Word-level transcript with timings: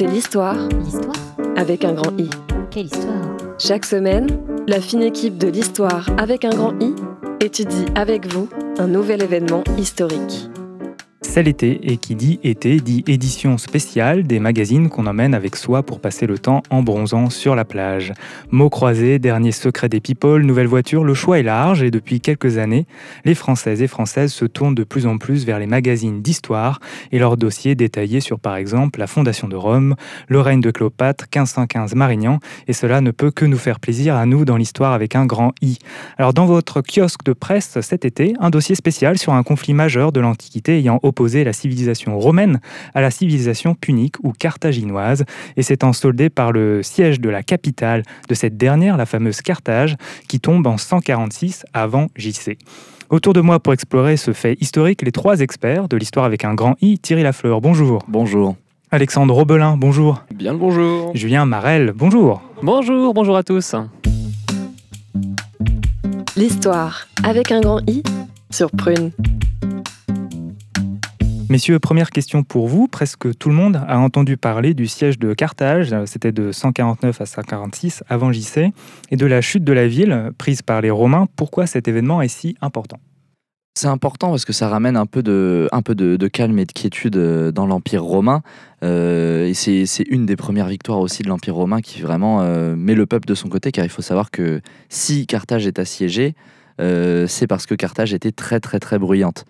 c'est 0.00 0.06
l'histoire 0.06 0.56
L'histoire 0.82 1.12
avec 1.56 1.84
un 1.84 1.92
grand 1.92 2.18
I. 2.18 2.30
Quelle 2.70 2.86
histoire 2.86 3.36
Chaque 3.58 3.84
semaine, 3.84 4.28
la 4.66 4.80
fine 4.80 5.02
équipe 5.02 5.36
de 5.36 5.46
l'histoire 5.46 6.08
avec 6.16 6.46
un 6.46 6.50
grand 6.50 6.72
I 6.80 6.94
étudie 7.40 7.84
avec 7.94 8.32
vous 8.32 8.48
un 8.78 8.86
nouvel 8.86 9.22
événement 9.22 9.62
historique. 9.76 10.49
C'est 11.32 11.44
l'été 11.44 11.78
et 11.84 11.96
qui 11.96 12.16
dit 12.16 12.40
été 12.42 12.80
dit 12.80 13.04
édition 13.06 13.56
spéciale 13.56 14.24
des 14.24 14.40
magazines 14.40 14.88
qu'on 14.88 15.06
emmène 15.06 15.32
avec 15.32 15.54
soi 15.54 15.84
pour 15.84 16.00
passer 16.00 16.26
le 16.26 16.40
temps 16.40 16.64
en 16.70 16.82
bronzant 16.82 17.30
sur 17.30 17.54
la 17.54 17.64
plage. 17.64 18.12
Mots 18.50 18.68
croisés, 18.68 19.20
dernier 19.20 19.52
secret 19.52 19.88
des 19.88 20.00
people, 20.00 20.42
nouvelle 20.42 20.66
voiture, 20.66 21.04
le 21.04 21.14
choix 21.14 21.38
est 21.38 21.44
large 21.44 21.84
et 21.84 21.92
depuis 21.92 22.20
quelques 22.20 22.58
années, 22.58 22.84
les 23.24 23.36
Françaises 23.36 23.80
et 23.80 23.86
Françaises 23.86 24.32
se 24.32 24.44
tournent 24.44 24.74
de 24.74 24.82
plus 24.82 25.06
en 25.06 25.18
plus 25.18 25.46
vers 25.46 25.60
les 25.60 25.68
magazines 25.68 26.20
d'histoire 26.20 26.80
et 27.12 27.20
leurs 27.20 27.36
dossiers 27.36 27.76
détaillés 27.76 28.18
sur 28.18 28.40
par 28.40 28.56
exemple 28.56 28.98
la 28.98 29.06
fondation 29.06 29.46
de 29.46 29.54
Rome, 29.54 29.94
le 30.26 30.40
règne 30.40 30.60
de 30.60 30.72
Cléopâtre, 30.72 31.26
1515 31.32 31.94
Marignan 31.94 32.40
et 32.66 32.72
cela 32.72 33.00
ne 33.00 33.12
peut 33.12 33.30
que 33.30 33.44
nous 33.44 33.56
faire 33.56 33.78
plaisir 33.78 34.16
à 34.16 34.26
nous 34.26 34.44
dans 34.44 34.56
l'histoire 34.56 34.94
avec 34.94 35.14
un 35.14 35.26
grand 35.26 35.52
I. 35.62 35.78
Alors 36.18 36.34
dans 36.34 36.46
votre 36.46 36.82
kiosque 36.82 37.22
de 37.24 37.34
presse 37.34 37.78
cet 37.82 38.04
été, 38.04 38.34
un 38.40 38.50
dossier 38.50 38.74
spécial 38.74 39.16
sur 39.16 39.32
un 39.32 39.44
conflit 39.44 39.74
majeur 39.74 40.10
de 40.10 40.18
l'Antiquité 40.18 40.76
ayant 40.78 40.98
opposé 41.04 41.19
la 41.20 41.52
civilisation 41.52 42.18
romaine 42.18 42.60
à 42.94 43.00
la 43.00 43.10
civilisation 43.10 43.74
punique 43.74 44.16
ou 44.22 44.32
carthaginoise, 44.32 45.24
et 45.56 45.62
s'étant 45.62 45.92
soldé 45.92 46.30
par 46.30 46.52
le 46.52 46.82
siège 46.82 47.20
de 47.20 47.28
la 47.28 47.42
capitale 47.42 48.02
de 48.28 48.34
cette 48.34 48.56
dernière, 48.56 48.96
la 48.96 49.06
fameuse 49.06 49.42
Carthage, 49.42 49.96
qui 50.28 50.40
tombe 50.40 50.66
en 50.66 50.78
146 50.78 51.64
avant 51.72 52.08
JC. 52.16 52.56
Autour 53.10 53.32
de 53.32 53.40
moi 53.40 53.60
pour 53.60 53.72
explorer 53.72 54.16
ce 54.16 54.32
fait 54.32 54.56
historique, 54.60 55.02
les 55.02 55.12
trois 55.12 55.40
experts 55.40 55.88
de 55.88 55.96
l'histoire 55.96 56.24
avec 56.24 56.44
un 56.44 56.54
grand 56.54 56.76
I, 56.80 56.98
Thierry 56.98 57.22
Lafleur, 57.22 57.60
bonjour. 57.60 58.02
Bonjour. 58.08 58.56
Alexandre 58.90 59.34
Robelin, 59.34 59.76
bonjour. 59.76 60.22
Bien 60.34 60.52
le 60.52 60.58
bonjour. 60.58 61.12
Julien 61.14 61.44
Marel, 61.44 61.92
bonjour. 61.94 62.42
Bonjour, 62.62 63.12
bonjour 63.14 63.36
à 63.36 63.42
tous. 63.42 63.74
L'histoire 66.36 67.06
avec 67.24 67.52
un 67.52 67.60
grand 67.60 67.80
I 67.88 68.02
sur 68.50 68.70
Prune. 68.70 69.12
Messieurs, 71.50 71.80
première 71.80 72.10
question 72.10 72.44
pour 72.44 72.68
vous. 72.68 72.86
Presque 72.86 73.36
tout 73.36 73.48
le 73.48 73.56
monde 73.56 73.82
a 73.88 73.98
entendu 73.98 74.36
parler 74.36 74.72
du 74.72 74.86
siège 74.86 75.18
de 75.18 75.34
Carthage, 75.34 75.92
c'était 76.06 76.30
de 76.30 76.52
149 76.52 77.20
à 77.20 77.26
146 77.26 78.04
avant 78.08 78.30
JC, 78.30 78.72
et 79.10 79.16
de 79.16 79.26
la 79.26 79.40
chute 79.40 79.64
de 79.64 79.72
la 79.72 79.88
ville 79.88 80.30
prise 80.38 80.62
par 80.62 80.80
les 80.80 80.90
Romains. 80.90 81.26
Pourquoi 81.34 81.66
cet 81.66 81.88
événement 81.88 82.22
est 82.22 82.28
si 82.28 82.56
important? 82.60 83.00
C'est 83.76 83.88
important 83.88 84.30
parce 84.30 84.44
que 84.44 84.52
ça 84.52 84.68
ramène 84.68 84.96
un 84.96 85.06
peu 85.06 85.24
de, 85.24 85.68
calme 86.32 86.60
et 86.60 86.66
de 86.66 86.72
quiétude 86.72 87.16
euh, 87.16 87.50
dans 87.50 87.66
l'Empire 87.66 88.04
romain. 88.04 88.42
Euh, 88.84 89.48
et 89.48 89.54
c'est 89.54 90.04
une 90.08 90.26
des 90.26 90.36
premières 90.36 90.68
victoires 90.68 91.00
aussi 91.00 91.24
de 91.24 91.28
l'Empire 91.28 91.56
romain 91.56 91.80
qui 91.80 92.00
vraiment 92.00 92.42
euh, 92.42 92.76
met 92.76 92.94
le 92.94 93.06
peuple 93.06 93.26
de 93.26 93.34
son 93.34 93.48
côté, 93.48 93.72
car 93.72 93.84
il 93.84 93.90
faut 93.90 94.02
savoir 94.02 94.30
que 94.30 94.60
si 94.88 95.26
Carthage 95.26 95.66
est 95.66 95.80
assiégée, 95.80 96.36
euh, 96.80 97.26
c'est 97.26 97.46
parce 97.46 97.66
que 97.66 97.74
Carthage 97.74 98.14
était 98.14 98.32
très 98.32 98.60
très 98.60 98.78
très 98.78 99.00
bruyante. 99.00 99.44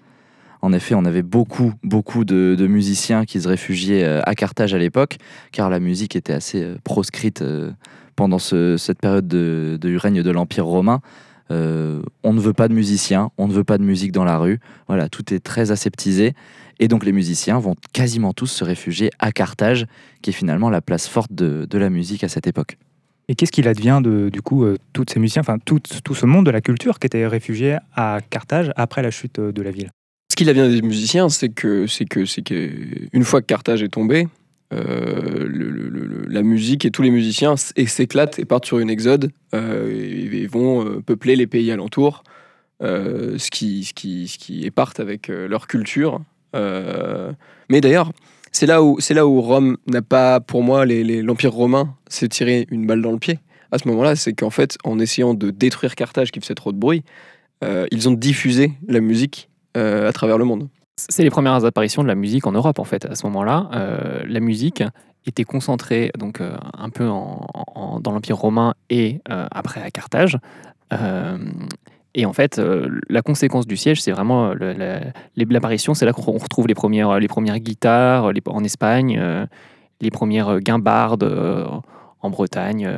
En 0.62 0.72
effet, 0.72 0.94
on 0.94 1.04
avait 1.04 1.22
beaucoup, 1.22 1.72
beaucoup 1.82 2.24
de, 2.24 2.66
musiciens 2.66 3.24
qui 3.24 3.40
se 3.40 3.48
réfugiaient 3.48 4.04
euh, 4.04 4.20
à 4.24 4.34
Carthage 4.34 4.74
à 4.74 4.78
l'époque, 4.78 5.16
car 5.52 5.70
la 5.70 5.80
musique 5.80 6.16
était 6.16 6.32
assez 6.32 6.62
euh, 6.62 6.76
proscrite 6.84 7.42
euh, 7.42 7.70
pendant 8.14 8.38
ce- 8.38 8.76
cette 8.76 9.00
période 9.00 9.26
de, 9.26 9.78
du 9.80 9.96
règne 9.96 10.22
de 10.22 10.30
l'Empire 10.30 10.66
romain. 10.66 11.00
On 11.52 12.32
ne 12.32 12.40
veut 12.40 12.52
pas 12.52 12.68
de 12.68 12.74
musiciens, 12.74 13.30
on 13.36 13.48
ne 13.48 13.52
veut 13.52 13.64
pas 13.64 13.76
de 13.76 13.82
musique 13.82 14.12
dans 14.12 14.22
la 14.22 14.38
rue. 14.38 14.60
Voilà, 14.86 15.08
tout 15.08 15.34
est 15.34 15.40
très 15.40 15.72
aseptisé. 15.72 16.34
Et 16.78 16.86
donc 16.86 17.04
les 17.04 17.10
musiciens 17.10 17.58
vont 17.58 17.74
quasiment 17.92 18.32
tous 18.32 18.46
se 18.46 18.62
réfugier 18.62 19.10
à 19.18 19.32
Carthage, 19.32 19.86
qui 20.22 20.30
est 20.30 20.32
finalement 20.32 20.70
la 20.70 20.80
place 20.80 21.08
forte 21.08 21.32
de, 21.32 21.66
la 21.78 21.90
musique 21.90 22.22
à 22.22 22.28
cette 22.28 22.46
époque. 22.46 22.78
Et 23.28 23.34
qu'est-ce 23.34 23.52
qu'il 23.52 23.66
advient 23.66 24.00
de, 24.02 24.28
du 24.28 24.42
coup, 24.42 24.64
euh, 24.64 24.76
tous 24.92 25.04
ces 25.12 25.18
musiciens, 25.18 25.42
enfin 25.42 25.58
tout, 25.58 25.80
tout 25.80 26.14
ce 26.14 26.26
monde 26.26 26.46
de 26.46 26.52
la 26.52 26.60
culture 26.60 27.00
qui 27.00 27.06
était 27.06 27.26
réfugié 27.26 27.78
à 27.94 28.20
Carthage 28.30 28.70
après 28.76 29.02
la 29.02 29.10
chute 29.10 29.40
de 29.40 29.62
la 29.62 29.72
ville? 29.72 29.90
Qu'il 30.40 30.48
advient 30.48 30.74
des 30.74 30.80
musiciens, 30.80 31.28
c'est 31.28 31.50
que, 31.50 31.86
c'est 31.86 32.06
que, 32.06 32.24
c'est 32.24 32.40
que, 32.40 32.70
une 33.12 33.24
fois 33.24 33.42
que 33.42 33.46
Carthage 33.46 33.82
est 33.82 33.90
tombé, 33.90 34.26
euh, 34.72 36.26
la 36.30 36.42
musique 36.42 36.86
et 36.86 36.90
tous 36.90 37.02
les 37.02 37.10
musiciens 37.10 37.56
s'éclatent 37.58 38.38
et 38.38 38.46
partent 38.46 38.64
sur 38.64 38.78
une 38.78 38.88
exode 38.88 39.32
euh, 39.54 39.90
et, 39.90 40.46
vont 40.46 40.82
euh, 40.82 41.02
peupler 41.02 41.36
les 41.36 41.46
pays 41.46 41.70
alentours, 41.70 42.24
ce 42.80 43.50
qui, 43.50 43.84
ce 43.84 43.92
qui, 43.92 44.28
ce 44.28 44.38
qui 44.38 44.64
et 44.64 44.70
partent 44.70 44.98
avec 44.98 45.28
leur 45.28 45.66
culture. 45.66 46.22
Mais 46.54 47.82
d'ailleurs, 47.82 48.10
c'est 48.50 48.64
là 48.64 48.82
où, 48.82 48.98
c'est 48.98 49.12
là 49.12 49.26
où 49.26 49.42
Rome 49.42 49.76
n'a 49.88 50.00
pas, 50.00 50.40
pour 50.40 50.62
moi, 50.62 50.86
l'empire 50.86 51.52
romain 51.52 51.94
s'est 52.08 52.28
tiré 52.28 52.66
une 52.70 52.86
balle 52.86 53.02
dans 53.02 53.12
le 53.12 53.18
pied. 53.18 53.40
À 53.72 53.78
ce 53.78 53.86
moment-là, 53.88 54.16
c'est 54.16 54.32
qu'en 54.32 54.48
fait, 54.48 54.78
en 54.84 55.00
essayant 55.00 55.34
de 55.34 55.50
détruire 55.50 55.94
Carthage 55.94 56.32
qui 56.32 56.40
faisait 56.40 56.54
trop 56.54 56.72
de 56.72 56.78
bruit, 56.78 57.02
ils 57.62 58.08
ont 58.08 58.14
diffusé 58.14 58.72
la 58.88 59.02
musique 59.02 59.49
euh, 59.76 60.08
à 60.08 60.12
travers 60.12 60.38
le 60.38 60.44
monde. 60.44 60.68
C'est 60.96 61.22
les 61.22 61.30
premières 61.30 61.64
apparitions 61.64 62.02
de 62.02 62.08
la 62.08 62.14
musique 62.14 62.46
en 62.46 62.52
Europe 62.52 62.78
en 62.78 62.84
fait. 62.84 63.06
À 63.06 63.14
ce 63.14 63.26
moment-là, 63.26 63.70
euh, 63.74 64.22
la 64.26 64.40
musique 64.40 64.82
était 65.26 65.44
concentrée 65.44 66.10
donc 66.18 66.40
euh, 66.40 66.56
un 66.76 66.90
peu 66.90 67.06
dans 67.06 68.12
l'Empire 68.12 68.36
romain 68.36 68.74
et 68.90 69.20
après 69.28 69.82
à 69.82 69.90
Carthage. 69.90 70.36
Et 72.14 72.26
en 72.26 72.32
fait, 72.32 72.60
la 73.08 73.22
conséquence 73.22 73.66
du 73.66 73.76
siège, 73.76 74.02
c'est 74.02 74.10
vraiment 74.10 74.52
l'apparition. 75.36 75.94
C'est 75.94 76.04
là 76.06 76.12
qu'on 76.12 76.32
retrouve 76.32 76.66
les 76.66 76.74
premières, 76.74 77.18
guitares 77.60 78.32
en 78.48 78.64
Espagne, 78.64 79.46
les 80.00 80.10
premières 80.10 80.60
guimbardes 80.60 81.24
en 82.20 82.30
Bretagne. 82.30 82.90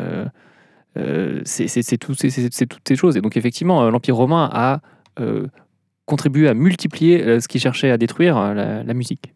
c'est 0.97 1.69
c'est- 1.69 1.83
c'est 1.83 1.99
tout- 1.99 2.15
c'est- 2.15 2.31
c'est- 2.31 2.53
c'est 2.53 2.67
toutes 2.67 2.87
ces 2.89 2.97
choses. 2.97 3.17
Et 3.17 3.21
donc 3.21 3.37
effectivement, 3.37 3.89
l'Empire 3.91 4.17
romain 4.17 4.49
a 4.53 4.81
contribué 6.07 6.49
à 6.49 6.55
multiplier 6.55 7.23
euh, 7.23 7.41
ce 7.41 7.49
qui 7.49 7.59
cherchait 7.59 7.91
à 7.91 7.99
détruire, 7.99 8.37
euh, 8.37 8.83
la, 8.83 8.95
musique. 8.95 9.33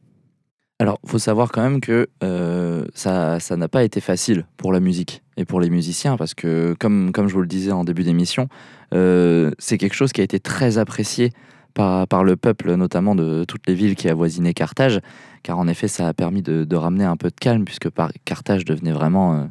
Alors, 0.78 0.98
faut 1.06 1.18
savoir 1.18 1.52
quand 1.52 1.62
même 1.62 1.80
que 1.80 2.08
euh, 2.22 2.84
ça 2.94 3.40
ça 3.40 3.56
n'a 3.56 3.68
pas 3.68 3.82
été 3.82 4.00
facile 4.00 4.46
pour 4.56 4.72
la 4.72 4.80
musique 4.80 5.22
et 5.36 5.44
pour 5.44 5.60
les 5.60 5.70
musiciens, 5.70 6.16
parce 6.16 6.34
que, 6.34 6.74
comme, 6.78 7.12
comme 7.12 7.28
je 7.28 7.34
vous 7.34 7.40
le 7.40 7.46
disais 7.46 7.72
en 7.72 7.84
début 7.84 8.04
d'émission, 8.04 8.48
c'est 8.92 9.78
quelque 9.78 9.94
chose 9.94 10.12
qui 10.12 10.20
a 10.20 10.24
été 10.24 10.38
très 10.40 10.78
apprécié 10.78 11.32
par, 11.76 12.08
par 12.08 12.24
le 12.24 12.36
peuple, 12.36 12.74
notamment 12.74 13.14
de 13.14 13.44
toutes 13.44 13.66
les 13.68 13.74
villes 13.74 13.94
qui 13.94 14.08
avoisinaient 14.08 14.54
Carthage, 14.54 15.00
car 15.42 15.58
en 15.60 15.68
effet, 15.68 15.86
ça 15.86 16.08
a 16.08 16.14
permis 16.14 16.42
de, 16.42 16.74
ramener 16.74 17.04
un 17.04 17.16
peu 17.16 17.28
de 17.28 17.34
calme, 17.38 17.64
puisque 17.64 17.88
Carthage 18.24 18.64
devenait 18.64 18.92
vraiment, 18.92 19.34
euh, 19.36 19.44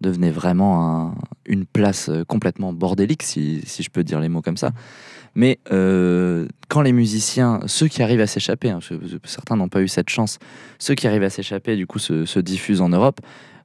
devenait 0.00 0.30
vraiment 0.30 1.08
un- 1.08 1.14
une 1.46 1.66
place 1.66 2.08
euh, 2.08 2.24
complètement 2.24 2.72
bordélique, 2.72 3.22
si, 3.22 3.62
si 3.66 3.82
je 3.82 3.90
peux 3.90 4.04
dire 4.04 4.20
les 4.20 4.28
mots 4.28 4.42
comme 4.42 4.56
ça. 4.56 4.70
Mais 5.34 5.58
euh, 5.72 6.46
quand 6.68 6.80
les 6.82 6.92
musiciens, 6.92 7.60
ceux 7.66 7.88
qui 7.88 8.02
arrivent 8.02 8.20
à 8.20 8.26
s'échapper, 8.26 8.70
hein, 8.70 8.78
certains 9.24 9.56
n'ont 9.56 9.68
pas 9.68 9.82
eu 9.82 9.88
cette 9.88 10.08
chance, 10.08 10.38
ceux 10.78 10.94
qui 10.94 11.06
arrivent 11.08 11.24
à 11.24 11.30
s'échapper, 11.30 11.76
du 11.76 11.86
coup, 11.86 11.98
se, 11.98 12.24
se 12.24 12.38
diffusent 12.38 12.80
en 12.80 12.88
Europe, 12.88 13.20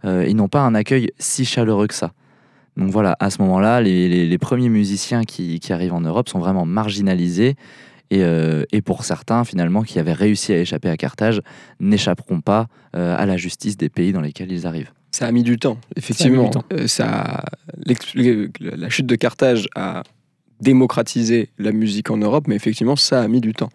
euh, 0.06 0.26
ils 0.28 0.36
n'ont 0.36 0.48
pas 0.48 0.62
un 0.62 0.74
accueil 0.74 1.12
si 1.20 1.46
chaleureux 1.46 1.88
que 1.88 1.94
ça. 1.94 2.14
Donc 2.78 2.90
voilà, 2.90 3.16
à 3.20 3.30
ce 3.30 3.42
moment-là, 3.42 3.82
les, 3.82 4.28
les- 4.28 4.38
premiers 4.38 4.70
musiciens 4.70 5.24
qui, 5.24 5.60
qui 5.60 5.74
arrivent 5.74 5.94
en 5.94 6.02
Europe 6.02 6.30
sont 6.30 6.40
vraiment 6.40 6.66
marginalisés. 6.66 7.56
Et, 8.10 8.24
et 8.72 8.82
pour 8.82 9.04
certains, 9.04 9.44
finalement, 9.44 9.84
qui 9.84 10.00
avaient 10.00 10.14
réussi 10.14 10.52
à 10.54 10.58
échapper 10.58 10.90
à 10.90 10.98
Carthage, 10.98 11.42
n'échapperont 11.80 12.42
pas 12.42 12.68
à 12.94 13.26
la 13.28 13.38
justice 13.38 13.78
des 13.78 13.90
pays 13.90 14.14
dans 14.14 14.22
lesquels 14.22 14.52
ils 14.52 14.66
arrivent. 14.66 14.92
Ça 15.12 15.26
a 15.26 15.32
mis 15.32 15.44
du 15.44 15.58
temps, 15.58 15.78
effectivement. 15.96 16.44
du 16.46 16.50
temps. 16.52 16.64
Euh, 16.72 16.88
ça, 16.88 17.44
le- 18.16 18.50
la 18.60 18.90
chute 18.90 19.08
de 19.08 19.16
Carthage 19.16 19.68
a 19.76 20.04
démocratisé 20.62 21.50
la 21.58 21.72
musique 21.72 22.10
en 22.12 22.18
Europe, 22.18 22.46
mais 22.48 22.56
effectivement, 22.56 22.96
ça 22.96 23.22
a 23.22 23.28
mis 23.28 23.42
du 23.42 23.54
temps 23.54 23.70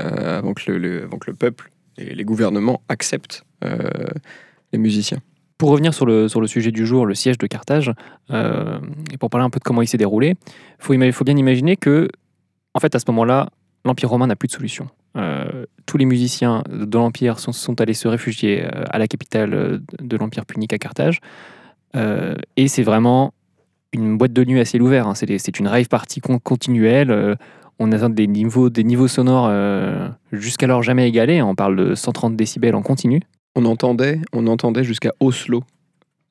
euh, 0.00 0.38
avant, 0.38 0.54
que 0.54 0.70
le, 0.70 0.78
le- 0.78 1.02
avant 1.04 1.18
que 1.18 1.30
le 1.30 1.36
peuple 1.36 1.70
et 1.98 2.14
les 2.14 2.24
gouvernements 2.24 2.80
acceptent 2.88 3.44
euh, 3.64 3.90
les 4.72 4.78
musiciens. 4.78 5.18
Pour 5.58 5.70
revenir 5.70 5.92
sur 5.92 6.06
le, 6.06 6.28
sur 6.28 6.40
le 6.40 6.46
sujet 6.46 6.70
du 6.70 6.86
jour, 6.86 7.04
le 7.04 7.14
siège 7.16 7.36
de 7.38 7.46
Carthage, 7.48 7.92
euh, 8.30 8.78
et 9.12 9.16
pour 9.18 9.28
parler 9.28 9.44
un 9.44 9.50
peu 9.50 9.58
de 9.58 9.64
comment 9.64 9.82
il 9.82 9.88
s'est 9.88 9.96
déroulé, 9.98 10.36
il 10.46 10.54
faut, 10.78 10.94
faut 11.12 11.24
bien 11.24 11.36
imaginer 11.36 11.76
que, 11.76 12.08
en 12.74 12.78
fait, 12.80 12.94
à 12.94 13.00
ce 13.00 13.04
moment-là, 13.08 13.50
l'Empire 13.84 14.08
romain 14.10 14.28
n'a 14.28 14.36
plus 14.36 14.46
de 14.46 14.52
solution. 14.52 14.88
Euh, 15.16 15.64
tous 15.86 15.96
les 15.96 16.04
musiciens 16.04 16.62
de 16.70 16.96
l'Empire 16.96 17.38
sont, 17.38 17.52
sont 17.52 17.80
allés 17.80 17.94
se 17.94 18.06
réfugier 18.08 18.64
euh, 18.64 18.84
à 18.90 18.98
la 18.98 19.06
capitale 19.08 19.54
euh, 19.54 19.78
de 20.00 20.16
l'Empire 20.16 20.44
punique, 20.46 20.72
à 20.72 20.78
Carthage. 20.78 21.20
Euh, 21.96 22.34
et 22.56 22.68
c'est 22.68 22.82
vraiment 22.82 23.32
une 23.92 24.18
boîte 24.18 24.32
de 24.34 24.44
nuit 24.44 24.60
à 24.60 24.64
ciel 24.64 24.82
ouvert. 24.82 25.08
hein. 25.08 25.14
C'est 25.14 25.58
une 25.58 25.66
rave 25.66 25.88
party 25.88 26.20
con- 26.20 26.38
continuelle. 26.38 27.10
euh, 27.10 27.34
on 27.80 27.90
atteint 27.92 28.10
des 28.10 28.26
niveaux, 28.26 28.70
des 28.70 28.82
niveaux 28.84 29.06
sonores 29.08 29.48
jusqu'alors 30.32 30.82
jamais 30.82 31.08
égalés. 31.08 31.40
On 31.42 31.54
parle 31.54 31.76
de 31.76 31.94
130 31.94 32.34
décibels 32.34 32.74
en 32.74 32.82
continu. 32.82 33.20
On 33.54 33.64
entendait, 33.64 34.20
on 34.32 34.48
entendait 34.48 34.82
jusqu'à 34.82 35.12
Oslo 35.20 35.62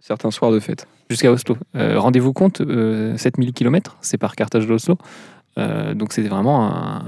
certains 0.02 0.30
soirs 0.30 0.52
de 0.52 0.60
fête. 0.60 0.88
jusqu'à 1.10 1.32
Oslo. 1.32 1.56
Rendez-vous 1.74 2.34
compte, 2.34 2.60
euh, 2.62 3.16
7000 3.18 3.54
km, 3.54 3.98
c'est 4.02 4.18
par 4.18 4.36
Carthage 4.36 4.68
d'Oslo. 4.68 4.98
Donc 5.56 6.12
c'est 6.14 6.22
vraiment 6.22 6.68
un... 6.68 7.06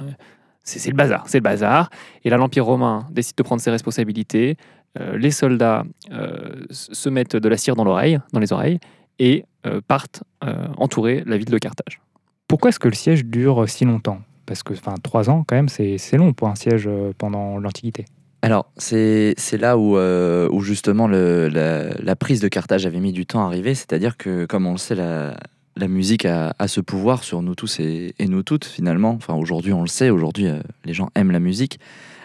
C'est 0.78 0.92
le 0.92 0.96
bazar, 0.96 1.24
c'est 1.28 1.40
le 1.40 1.44
bazar. 1.44 1.90
Et 2.24 2.30
là, 2.30 2.38
l'Empire 2.38 2.66
romain 2.66 3.08
décide 3.12 3.36
de 3.38 3.44
prendre 3.44 3.62
ses 3.62 3.72
responsabilités. 3.72 4.56
euh, 5.00 5.18
les 5.18 5.32
soldats 5.32 5.84
euh, 6.12 6.66
se 6.70 7.10
mettent 7.10 7.36
de 7.36 7.50
la 7.50 7.58
cire 7.58 7.76
dans 7.76 7.84
l'oreille, 7.84 8.20
dans 8.34 8.40
les 8.40 8.52
oreilles, 8.54 8.80
et 9.20 9.46
euh, 9.66 9.82
partent 9.88 10.24
euh, 10.44 10.68
entourer 10.78 11.24
la 11.26 11.38
ville 11.38 11.50
de 11.50 11.58
Carthage. 11.58 12.02
Pourquoi 12.48 12.70
est-ce 12.70 12.80
que 12.80 12.88
le 12.88 12.96
siège 12.96 13.26
dure 13.26 13.68
si 13.70 13.86
longtemps? 13.86 14.20
Parce 14.46 14.64
que 14.64 14.74
enfin, 14.74 14.96
trois 15.04 15.30
ans, 15.30 15.44
quand 15.48 15.56
même, 15.56 15.70
c'est 15.70 15.98
c'est 16.00 16.18
long 16.18 16.34
pour 16.34 16.48
un 16.48 16.56
siège 16.56 16.90
pendant 17.18 17.60
l'Antiquité. 17.60 18.06
Alors, 18.42 18.72
c'est 18.78 19.36
c'est 19.38 19.58
là 19.58 19.78
où, 19.78 19.98
euh, 19.98 20.48
où 20.52 20.62
justement 20.62 21.08
le- 21.08 21.50
la, 21.50 21.90
la 22.02 22.16
prise 22.16 22.40
de 22.40 22.48
Carthage 22.48 22.86
avait 22.86 23.00
mis 23.02 23.12
du 23.12 23.26
temps 23.26 23.44
à 23.44 23.46
arriver, 23.48 23.76
c'est-à-dire 23.76 24.18
que, 24.18 24.46
comme 24.46 24.66
on 24.66 24.72
le 24.72 24.78
sait, 24.78 24.96
la, 24.96 25.36
la 25.76 25.88
musique 25.88 26.26
a, 26.26 26.54
a 26.60 26.68
ce 26.68 26.82
pouvoir 26.82 27.24
sur 27.24 27.42
nous 27.42 27.56
tous 27.56 27.80
et, 27.80 28.14
nous 28.20 28.44
toutes, 28.44 28.66
finalement. 28.66 29.12
Enfin, 29.12 29.34
aujourd'hui, 29.36 29.74
on 29.74 29.82
le 29.82 29.88
sait, 29.88 30.10
aujourd'hui, 30.10 30.48
euh, 30.48 30.60
les 30.86 30.94
gens 30.94 31.10
aiment 31.16 31.32
la 31.32 31.40
musique. 31.40 31.80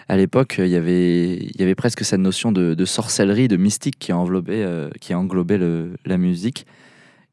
À 0.07 0.17
l'époque, 0.17 0.55
il 0.59 0.67
y 0.67 0.75
avait- 0.75 1.37
il 1.37 1.59
y 1.59 1.63
avait 1.63 1.75
presque 1.75 2.05
cette 2.05 2.19
notion 2.19 2.51
de, 2.51 2.85
sorcellerie, 2.85 3.47
de 3.47 3.57
mystique 3.57 3.97
qui 3.97 4.13
englobait, 4.13 4.63
euh, 4.63 4.89
qui 5.01 5.13
la 5.13 6.17
musique. 6.17 6.65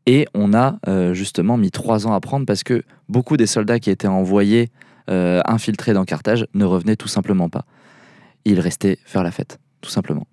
Et 0.06 0.26
on 0.34 0.52
a 0.54 0.78
euh, 0.88 1.14
justement 1.14 1.56
mis 1.56 1.70
trois 1.70 2.06
ans 2.06 2.12
à 2.14 2.20
prendre 2.20 2.46
parce 2.46 2.64
que 2.64 2.82
beaucoup 3.08 3.36
des 3.36 3.46
soldats 3.46 3.78
qui 3.78 3.90
étaient 3.90 4.08
envoyés 4.08 4.70
euh, 5.10 5.40
infiltrés 5.44 5.92
dans 5.92 6.04
Carthage 6.04 6.46
ne 6.54 6.64
revenaient 6.64 6.96
tout 6.96 7.08
simplement 7.08 7.48
pas. 7.48 7.64
Ils 8.44 8.58
restaient 8.60 8.98
faire 9.04 9.22
la 9.22 9.30
fête, 9.30 9.58
tout 9.80 9.90
simplement. 9.90 10.26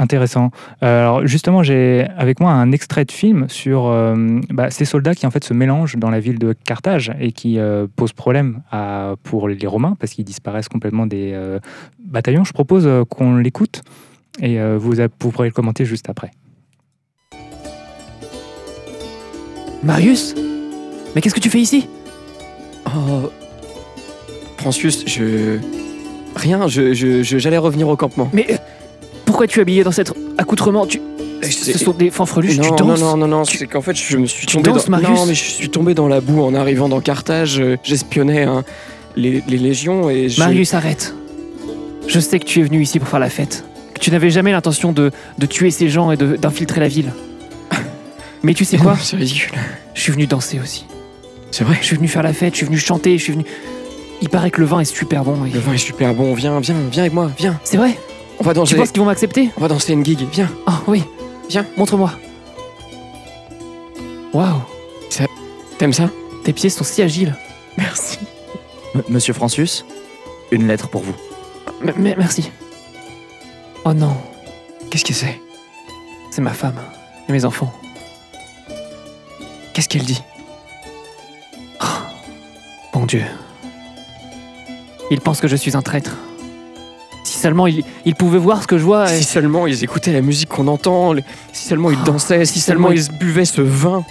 Intéressant. 0.00 0.50
Euh, 0.82 1.00
alors 1.02 1.26
justement, 1.26 1.62
j'ai 1.62 2.06
avec 2.18 2.40
moi 2.40 2.50
un 2.50 2.72
extrait 2.72 3.04
de 3.04 3.12
film 3.12 3.48
sur 3.48 3.86
euh, 3.86 4.40
bah, 4.50 4.68
ces 4.70 4.84
soldats 4.84 5.14
qui 5.14 5.24
en 5.24 5.30
fait 5.30 5.44
se 5.44 5.54
mélangent 5.54 5.96
dans 5.96 6.10
la 6.10 6.18
ville 6.18 6.40
de 6.40 6.52
Carthage 6.52 7.12
et 7.20 7.30
qui 7.30 7.60
euh, 7.60 7.86
posent 7.94 8.12
problème 8.12 8.62
à, 8.72 9.14
pour 9.22 9.46
les 9.48 9.66
Romains 9.68 9.96
parce 10.00 10.12
qu'ils 10.12 10.24
disparaissent 10.24 10.68
complètement 10.68 11.06
des 11.06 11.30
euh, 11.32 11.60
bataillons. 12.04 12.42
Je 12.42 12.52
propose 12.52 12.88
qu'on 13.08 13.36
l'écoute 13.36 13.82
et 14.40 14.58
euh, 14.60 14.76
vous, 14.78 14.94
vous 15.20 15.30
pourrez 15.30 15.46
le 15.48 15.54
commenter 15.54 15.84
juste 15.84 16.10
après. 16.10 16.32
Marius? 19.84 20.34
Mais 21.14 21.20
qu'est-ce 21.20 21.34
que 21.36 21.40
tu 21.40 21.50
fais 21.50 21.60
ici? 21.60 21.88
Oh. 22.86 23.30
Francius, 24.58 25.04
je. 25.06 25.58
Rien, 26.34 26.66
je, 26.66 26.94
je- 26.94 27.22
je- 27.22 27.38
j'allais 27.38 27.58
revenir 27.58 27.86
au 27.88 27.96
campement. 27.96 28.28
Mais 28.32 28.46
euh, 28.50 28.56
pourquoi 29.34 29.48
tu 29.48 29.58
es 29.58 29.62
habillé 29.62 29.82
dans 29.82 29.90
cet 29.90 30.12
accoutrement 30.38 30.86
tu... 30.86 31.00
Ce 31.42 31.76
sont 31.76 31.90
des 31.90 32.10
fanfreluches, 32.10 32.52
tu 32.54 32.60
non, 32.60 32.76
danses 32.76 33.00
non, 33.00 33.16
non, 33.16 33.26
non, 33.26 33.38
non, 33.38 33.42
Tu- 33.42 33.58
c'est 33.58 33.66
qu'en 33.66 33.80
fait, 33.82 33.96
je 33.96 34.16
me 34.16 34.26
suis 34.26 34.46
tu 34.46 34.54
tombé 34.54 34.70
danses, 34.70 34.84
dans... 34.84 34.92
Marius 34.92 35.08
Non, 35.18 35.26
mais 35.26 35.34
je 35.34 35.42
suis 35.42 35.68
tombé 35.68 35.92
dans 35.92 36.06
la 36.06 36.20
boue 36.20 36.40
en 36.40 36.54
arrivant 36.54 36.88
dans 36.88 37.00
Carthage. 37.00 37.58
euh, 37.58 37.76
J'espionnais 37.82 38.44
hein, 38.44 38.62
les, 39.16 39.42
les 39.48 39.58
légions 39.58 40.08
et 40.08 40.28
je... 40.28 40.38
Marius, 40.38 40.72
arrête. 40.72 41.14
Je 42.06 42.20
sais 42.20 42.38
que 42.38 42.44
tu 42.44 42.60
es 42.60 42.62
venu 42.62 42.80
ici 42.80 43.00
pour 43.00 43.08
faire 43.08 43.18
la 43.18 43.28
fête. 43.28 43.64
Que 43.92 43.98
tu 43.98 44.12
n'avais 44.12 44.30
jamais 44.30 44.52
l'intention 44.52 44.92
de, 44.92 45.10
de 45.36 45.46
tuer 45.46 45.72
ces 45.72 45.88
gens 45.88 46.12
et 46.12 46.16
d'infiltrer 46.16 46.80
la 46.80 46.88
ville. 46.88 47.12
Mais 48.44 48.54
tu 48.54 48.64
sais 48.64 48.76
quoi 48.78 48.96
C'est 49.02 49.16
ridicule. 49.16 49.52
Je 49.94 50.00
suis 50.00 50.12
venu 50.12 50.26
danser 50.28 50.60
aussi. 50.62 50.86
C'est 51.50 51.64
vrai. 51.64 51.76
Je 51.80 51.86
suis 51.86 51.96
venu 51.96 52.06
faire 52.06 52.22
la 52.22 52.32
fête, 52.32 52.52
je 52.52 52.58
suis 52.58 52.66
venu 52.66 52.78
chanter, 52.78 53.18
je 53.18 53.22
suis 53.24 53.32
venu... 53.32 53.44
Il 54.22 54.28
paraît 54.28 54.52
que 54.52 54.60
le 54.60 54.66
vin 54.66 54.78
est 54.80 54.84
super 54.84 55.24
bon. 55.24 55.44
et- 55.44 55.50
Le 55.50 55.58
vin 55.58 55.72
est 55.74 55.78
super 55.78 56.14
bon. 56.14 56.32
Viens, 56.34 56.60
viens, 56.60 56.76
viens 56.90 57.02
avec 57.02 57.12
moi. 57.12 57.30
Viens. 57.36 57.58
C'est 57.64 57.76
vrai 57.76 57.98
On 58.40 58.44
va 58.44 58.52
Tu 58.52 58.56
danser. 58.56 58.76
penses 58.76 58.90
qu'ils 58.90 59.00
vont 59.00 59.06
m'accepter? 59.06 59.50
On 59.56 59.60
va 59.60 59.68
danser 59.68 59.92
une 59.92 60.04
gig. 60.04 60.26
Viens. 60.32 60.50
Ah 60.66 60.80
oui. 60.86 61.02
Viens. 61.48 61.66
Montre-moi. 61.76 62.12
Waouh. 64.32 64.60
T'aimes 65.78 65.92
ça? 65.92 66.08
Tes 66.44 66.52
pieds 66.52 66.70
sont 66.70 66.84
si 66.84 67.02
agiles. 67.02 67.34
Merci. 67.76 68.18
M- 68.94 69.02
Monsieur 69.08 69.32
Francius, 69.34 69.84
une 70.52 70.66
lettre 70.68 70.88
pour 70.88 71.02
vous. 71.02 71.14
M- 71.82 72.14
merci. 72.16 72.50
Oh 73.84 73.92
non, 73.92 74.16
Qu'est-ce 74.90 75.04
que 75.04 75.12
c'est? 75.12 75.40
C'est 76.30 76.40
ma 76.42 76.52
femme 76.52 76.78
et 77.28 77.32
mes 77.32 77.44
enfants. 77.44 77.72
Qu'est-ce 79.72 79.88
qu'elle 79.88 80.04
dit? 80.04 80.22
Bon 82.92 83.04
Dieu. 83.06 83.24
Ils 85.10 85.20
pensent 85.20 85.40
que 85.40 85.48
je 85.48 85.56
suis 85.56 85.76
un 85.76 85.82
traître. 85.82 86.16
Si 87.44 87.48
seulement 87.48 87.66
ils, 87.66 87.84
ils 88.06 88.14
pouvaient 88.14 88.38
voir 88.38 88.62
ce 88.62 88.66
que 88.66 88.78
je 88.78 88.84
vois. 88.84 89.12
et- 89.12 89.18
Si 89.18 89.24
seulement 89.24 89.66
ils 89.66 89.84
écoutaient 89.84 90.14
la 90.14 90.22
musique 90.22 90.48
qu'on 90.48 90.66
entend, 90.66 91.12
les- 91.12 91.22
si 91.52 91.68
seulement 91.68 91.90
ils 91.90 91.98
Oh, 92.00 92.06
dansaient, 92.06 92.46
si 92.46 92.54
si 92.54 92.60
seulement 92.60 92.88
seulement 92.88 93.02
ils 93.12 93.18
buvaient 93.18 93.44
ce 93.44 93.60
vin. 93.60 94.02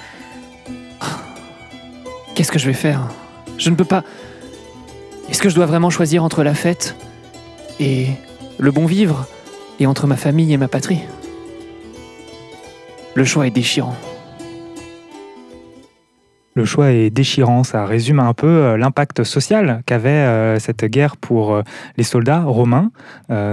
Qu'est-ce 2.36 2.52
que 2.52 2.60
je 2.60 2.68
vais 2.68 2.74
faire? 2.76 3.08
Je 3.58 3.72
ne 3.72 3.76
peux 3.76 3.86
pas. 3.86 4.04
Est-ce 5.32 5.42
que 5.42 5.50
je 5.50 5.56
dois 5.56 5.66
vraiment 5.66 5.90
choisir 5.90 6.24
entre 6.24 6.44
la 6.44 6.54
fête 6.54 6.96
et 7.80 8.06
le 8.60 8.70
bon 8.70 8.86
vivre 8.86 9.26
et 9.80 9.88
entre 9.88 10.06
ma 10.06 10.16
famille 10.16 10.54
et 10.54 10.58
ma 10.58 10.68
patrie? 10.68 11.00
Le 13.16 13.24
choix 13.26 13.48
est 13.48 13.52
déchirant. 13.52 13.96
Le 16.56 16.66
choix 16.66 16.92
est 16.92 17.10
déchirant, 17.10 17.64
ça 17.64 17.86
résume 17.86 18.20
un 18.20 18.34
peu 18.36 18.48
euh, 18.48 18.78
l'impact 18.78 19.24
social 19.24 19.82
qu'avait 19.88 20.10
euh, 20.10 20.60
cette 20.60 20.86
guerre 20.86 21.18
pour 21.18 21.54
euh, 21.54 21.64
les 21.98 22.04
soldats 22.04 22.44
romains 22.44 22.92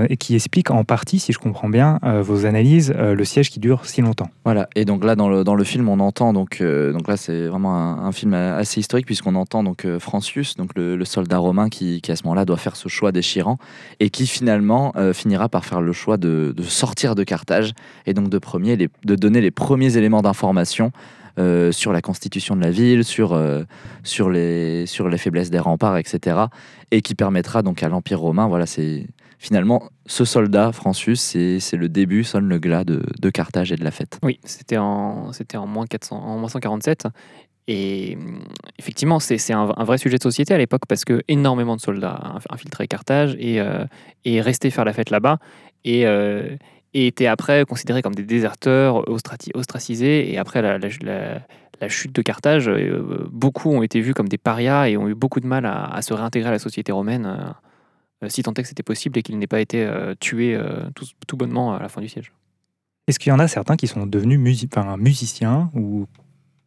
et 0.09 0.17
qui 0.19 0.35
explique 0.35 0.71
en 0.71 0.85
partie, 0.85 1.19
si 1.19 1.33
je 1.33 1.39
comprends 1.39 1.69
bien 1.69 1.99
vos 2.03 2.45
analyses, 2.45 2.93
le 2.97 3.25
siège 3.25 3.51
qui 3.51 3.61
dure 3.61 3.87
si 3.87 4.03
longtemps. 4.03 4.29
Voilà, 4.45 4.69
et 4.77 4.85
donc 4.85 5.05
là 5.05 5.17
dans 5.17 5.29
le, 5.29 5.43
dans 5.43 5.55
le 5.55 5.65
film 5.65 5.89
on 5.89 6.01
entend 6.01 6.33
donc, 6.33 6.63
donc 6.63 7.09
là 7.09 7.17
c'est 7.17 7.47
vraiment 7.47 7.75
un, 7.75 8.13
film 8.13 8.35
assez 8.35 8.81
historique 8.81 9.07
puisqu'on 9.07 9.35
entend 9.37 9.63
donc 9.63 9.87
Francius, 9.99 10.57
donc 10.57 10.73
le, 10.77 10.97
le 10.97 11.05
soldat 11.05 11.39
romain 11.39 11.69
qui, 11.69 12.01
qui 12.03 12.13
à 12.13 12.17
ce 12.17 12.25
moment-là 12.25 12.45
doit 12.45 12.59
faire 12.59 12.77
ce 12.77 12.89
choix 12.89 13.11
déchirant 13.11 13.57
et 14.01 14.11
qui 14.11 14.27
finalement 14.27 14.93
finira 15.15 15.49
par 15.49 15.65
faire 15.65 15.81
le 15.81 15.93
choix 15.93 16.17
de, 16.17 16.53
de 16.55 16.63
sortir 16.63 17.15
de 17.15 17.25
Carthage 17.25 17.73
et 18.07 18.13
donc 18.13 18.29
de, 18.29 18.39
premier, 18.39 18.77
de 18.77 19.15
donner 19.15 19.41
les 19.41 19.51
premiers 19.51 19.97
éléments 19.97 20.23
d'information 20.23 20.93
euh, 21.39 21.73
sur 21.73 21.93
la 21.93 22.01
constitution 22.01 22.57
de 22.57 22.63
la 22.63 22.71
ville, 22.71 23.05
sur, 23.05 23.33
euh, 23.33 23.63
sur, 24.03 24.31
les, 24.31 24.87
sur 24.87 25.09
les 25.09 25.19
faiblesses 25.19 25.51
des 25.51 25.59
remparts, 25.59 25.97
etc. 25.97 26.37
Et 26.91 27.03
qui 27.03 27.15
permettra 27.15 27.63
donc 27.63 27.83
à 27.83 27.89
l'Empire 27.89 28.21
romain, 28.21 28.49
voilà, 28.49 28.67
c'est 28.67 29.07
finalement 29.39 29.89
ce 30.07 30.25
soldat, 30.25 30.73
Francius, 30.73 31.21
c'est 31.21 31.77
le 31.77 31.89
début, 31.89 32.25
sonne 32.25 32.49
le 32.49 32.59
glas 32.59 32.85
de, 32.85 33.03
de 33.21 33.31
Carthage 33.31 33.73
et 33.73 33.77
de 33.77 33.85
la 33.85 33.91
fête. 33.91 34.19
Oui, 34.23 34.39
c'était 34.45 34.77
en, 34.77 35.31
en, 35.55 35.67
moins 35.67 35.87
400, 35.87 36.17
en 36.17 36.39
moins 36.39 36.49
147. 36.49 37.07
Et 37.69 38.19
effectivement, 38.79 39.21
c'est 39.21 39.53
un, 39.53 39.73
un 39.77 39.85
vrai 39.85 39.97
sujet 39.97 40.19
de 40.19 40.23
société 40.23 40.53
à 40.53 40.59
l'époque 40.59 40.83
parce 40.89 41.05
que 41.05 41.23
énormément 41.29 41.77
de 41.77 41.81
soldats 41.81 42.21
inf- 42.37 42.45
infiltraient 42.51 42.89
Carthage 42.89 43.37
et, 43.39 43.61
euh, 43.61 43.85
et 44.25 44.41
restaient 44.41 44.71
faire 44.71 44.85
la 44.85 44.93
fête 44.93 45.11
là-bas 45.11 45.39
et, 45.85 46.05
euh, 46.07 46.57
et 46.95 47.07
étaient 47.07 47.27
après 47.27 47.65
considérés 47.65 48.03
comme 48.03 48.15
des 48.15 48.25
déserteurs, 48.25 49.05
ostracisés. 49.55 50.33
Et 50.33 50.39
après 50.39 50.63
la, 50.63 50.79
la- 50.79 50.89
la- 51.03 51.41
la 51.81 51.89
chute 51.89 52.15
de 52.15 52.21
Carthage, 52.23 52.69
euh, 52.69 53.27
beaucoup 53.33 53.71
ont 53.71 53.83
été 53.83 54.01
vus 54.01 54.13
comme 54.13 54.29
des 54.29 54.37
parias 54.39 54.89
et 54.89 54.97
ont 54.99 55.09
eu 55.09 55.15
beaucoup 55.15 55.41
de 55.41 55.47
mal 55.47 55.65
à, 55.65 55.85
à 55.87 56.03
se 56.03 56.13
réintégrer 56.13 56.49
à 56.49 56.53
la 56.53 56.59
société 56.59 56.93
romaine, 56.93 57.55
euh, 58.23 58.29
si 58.29 58.43
tant 58.43 58.53
est 58.53 58.63
que 58.63 58.69
c'était 58.69 58.83
possible 58.83 59.19
et 59.19 59.23
qu'ils 59.23 59.39
n'aient 59.39 59.47
pas 59.47 59.61
été 59.61 59.85
euh, 59.87 60.15
tués 60.21 60.55
euh, 60.55 60.83
tout, 60.95 61.07
tout 61.27 61.37
bonnement 61.39 61.75
à 61.75 61.81
la 61.81 61.89
fin 61.89 62.01
du 62.03 62.09
siège. 62.09 62.33
Est-ce 63.09 63.19
qu'il 63.19 63.31
y 63.31 63.33
en 63.33 63.39
a 63.39 63.49
certains 63.49 63.77
qui 63.77 63.87
sont 63.87 64.05
devenus 64.07 64.39
musi- 64.39 64.69
enfin, 64.71 64.97
musiciens 64.99 65.71
ou 65.75 66.07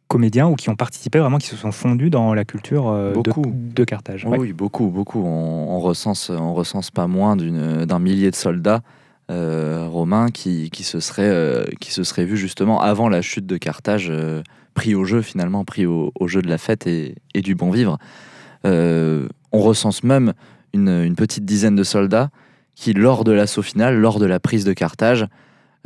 comédiens 0.08 0.48
ou 0.48 0.56
qui 0.56 0.68
ont 0.68 0.74
participé 0.76 1.18
vraiment, 1.20 1.38
qui 1.38 1.46
se 1.46 1.56
sont 1.56 1.70
fondus 1.72 2.10
dans 2.10 2.34
la 2.34 2.44
culture 2.44 2.88
euh, 2.88 3.10
de, 3.10 3.14
Beaucoup. 3.14 3.42
de 3.54 3.84
Carthage? 3.84 4.24
Oui, 4.24 4.30
Ouais. 4.32 4.38
Oui, 4.38 4.52
beaucoup, 4.52 4.88
beaucoup. 4.88 5.20
On, 5.22 5.76
on 5.76 5.80
recense, 5.80 6.28
on 6.30 6.54
recense 6.54 6.90
pas 6.90 7.06
moins 7.06 7.36
d'un 7.36 7.98
millier 8.00 8.30
de 8.30 8.36
soldats 8.36 8.82
euh, 9.30 9.86
romains 9.88 10.28
qui, 10.28 10.70
qui, 10.70 10.82
se 10.82 11.00
seraient, 11.00 11.22
euh, 11.22 11.64
qui 11.80 11.92
se 11.92 12.04
seraient 12.04 12.26
vus 12.26 12.36
justement 12.36 12.82
avant 12.82 13.08
la 13.08 13.22
chute 13.22 13.46
de 13.46 13.56
Carthage, 13.56 14.08
euh, 14.10 14.42
pris 14.74 14.94
au 14.94 15.04
jeu 15.04 15.22
finalement, 15.22 15.64
pris 15.64 15.86
au, 15.86 16.12
jeu 16.26 16.42
de 16.42 16.48
la 16.48 16.58
fête 16.58 16.86
et, 16.86 17.14
du 17.34 17.54
bon 17.54 17.70
vivre. 17.70 17.98
On 18.64 19.60
recense 19.60 20.02
même 20.02 20.34
une, 20.72 21.14
petite 21.14 21.44
dizaine 21.44 21.76
de 21.76 21.84
soldats 21.84 22.30
qui, 22.74 22.92
lors 22.92 23.24
de 23.24 23.32
l'assaut 23.32 23.62
final, 23.62 23.96
lors 23.96 24.18
de 24.18 24.26
la 24.26 24.40
prise 24.40 24.64
de 24.64 24.72
Carthage, 24.72 25.26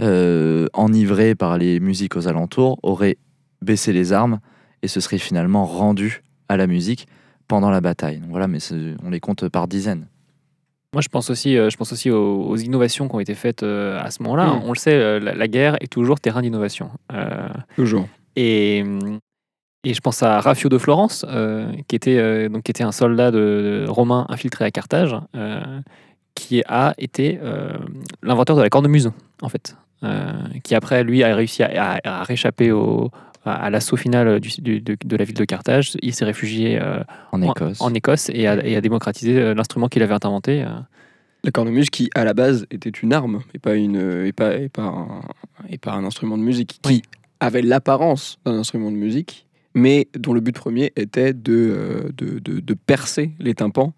enivrés 0.01 1.35
par 1.35 1.59
les 1.59 1.81
musiques 1.81 2.17
aux 2.17 2.29
alentours, 2.29 2.79
auraient 2.83 3.19
baissé 3.61 3.93
les 3.93 4.13
armes 4.13 4.41
et 4.83 4.89
se 4.89 5.01
seraient 5.01 5.19
finalement 5.19 5.67
rendus 5.67 6.23
à 6.49 6.57
la 6.57 6.67
musique 6.67 7.07
pendant 7.47 7.71
la 7.71 7.81
bataille. 7.81 8.19
Donc 8.19 8.31
voilà, 8.31 8.49
mais 8.49 8.59
on 9.05 9.11
les 9.11 9.21
compte 9.21 9.49
par 9.49 9.69
dizaines. 9.69 10.07
Moi, 10.95 11.03
je 11.03 11.09
pense 11.09 11.29
aussi, 11.29 11.57
euh, 11.57 11.69
je 11.71 11.77
pense 11.77 11.93
aussi 11.93 12.11
aux, 12.11 12.43
aux 12.45 12.57
innovations 12.57 13.09
qui 13.09 13.15
ont 13.15 13.21
été 13.21 13.35
faites 13.35 13.63
euh, 13.63 14.01
à 14.01 14.11
ce 14.11 14.23
moment-là. 14.23 14.47
Mm. 14.47 14.63
On 14.65 14.73
le 14.73 14.79
sait, 14.79 14.95
euh, 14.95 15.21
la, 15.21 15.35
la 15.35 15.49
guerre 15.49 15.77
est 15.83 15.93
toujours 15.93 16.19
terrain 16.19 16.41
d'innovation. 16.41 16.91
Euh, 17.13 17.49
Toujours. 17.77 18.09
et, 18.37 18.85
et 19.85 19.95
je 19.95 20.01
pense 20.01 20.23
à 20.23 20.41
Raffio 20.41 20.69
de 20.71 20.79
Florence, 20.79 21.27
euh, 21.29 21.71
qui, 21.89 21.95
était, 21.97 22.17
euh, 22.19 22.49
donc, 22.49 22.63
qui 22.63 22.71
était 22.71 22.85
un 22.85 22.93
soldat 22.93 23.31
de, 23.31 23.85
de 23.85 23.91
romain 23.91 24.25
infiltré 24.31 24.65
à 24.65 24.71
Carthage, 24.71 25.15
qui 26.35 26.63
a 26.67 26.95
été 26.99 27.39
l'inventeur 28.23 28.57
de 28.57 28.63
la 28.63 28.71
cornemuse, 28.71 29.11
en 29.43 29.49
fait. 29.49 29.77
Qui 30.63 30.75
après, 30.75 31.03
lui, 31.05 31.23
a 31.25 31.35
réussi 31.35 31.63
à, 31.65 31.97
à- 32.03 32.21
à 32.21 32.23
réchapper 32.23 32.71
au, 32.73 33.11
à, 33.49 33.55
à 33.55 33.71
l'assaut 33.71 33.97
final 33.97 34.41
du- 34.41 34.61
du- 34.61 34.81
de, 34.81 34.97
de 35.05 35.17
la 35.17 35.25
ville 35.25 35.35
de 35.37 35.45
Carthage. 35.45 35.97
Il 36.03 36.15
s'est 36.15 36.25
réfugié 36.25 36.79
euh, 36.81 37.03
En 37.33 37.43
Écosse. 37.43 37.81
en, 37.81 37.93
Écosse 37.95 38.31
et 38.33 38.47
a, 38.47 38.65
et 38.67 38.77
a 38.77 38.81
démocratisé 38.81 39.39
euh, 39.39 39.55
l'instrument 39.55 39.89
qu'il 39.89 40.03
avait 40.03 40.15
inventé. 40.25 40.63
euh. 40.63 40.69
La 41.45 41.51
cornemuse 41.53 41.89
qui, 41.91 42.11
à 42.15 42.25
la 42.25 42.35
base, 42.35 42.67
était 42.71 42.91
une 42.91 43.13
arme 43.13 43.41
et 43.55 43.59
pas, 43.59 43.77
une, 43.77 44.25
et 44.27 44.33
pas, 44.33 44.57
et 44.57 44.69
pas, 44.69 44.83
un, 44.83 45.21
et 45.69 45.79
pas 45.79 45.93
un 45.93 46.05
instrument 46.05 46.37
de 46.37 46.43
musique, 46.43 46.81
qui 46.83 46.89
Oui. 46.95 47.03
avait 47.41 47.63
l'apparence 47.63 48.39
d'un 48.45 48.55
instrument 48.59 48.91
de 48.91 48.97
musique, 48.97 49.47
mais 49.75 50.09
dont 50.19 50.33
le 50.33 50.41
but 50.41 50.55
premier 50.55 50.93
était 50.97 51.33
de, 51.33 51.53
euh, 51.53 52.09
de, 52.17 52.41
de- 52.41 52.59
de 52.61 52.75
percer 52.75 53.31
les 53.39 53.55
tympans 53.55 53.95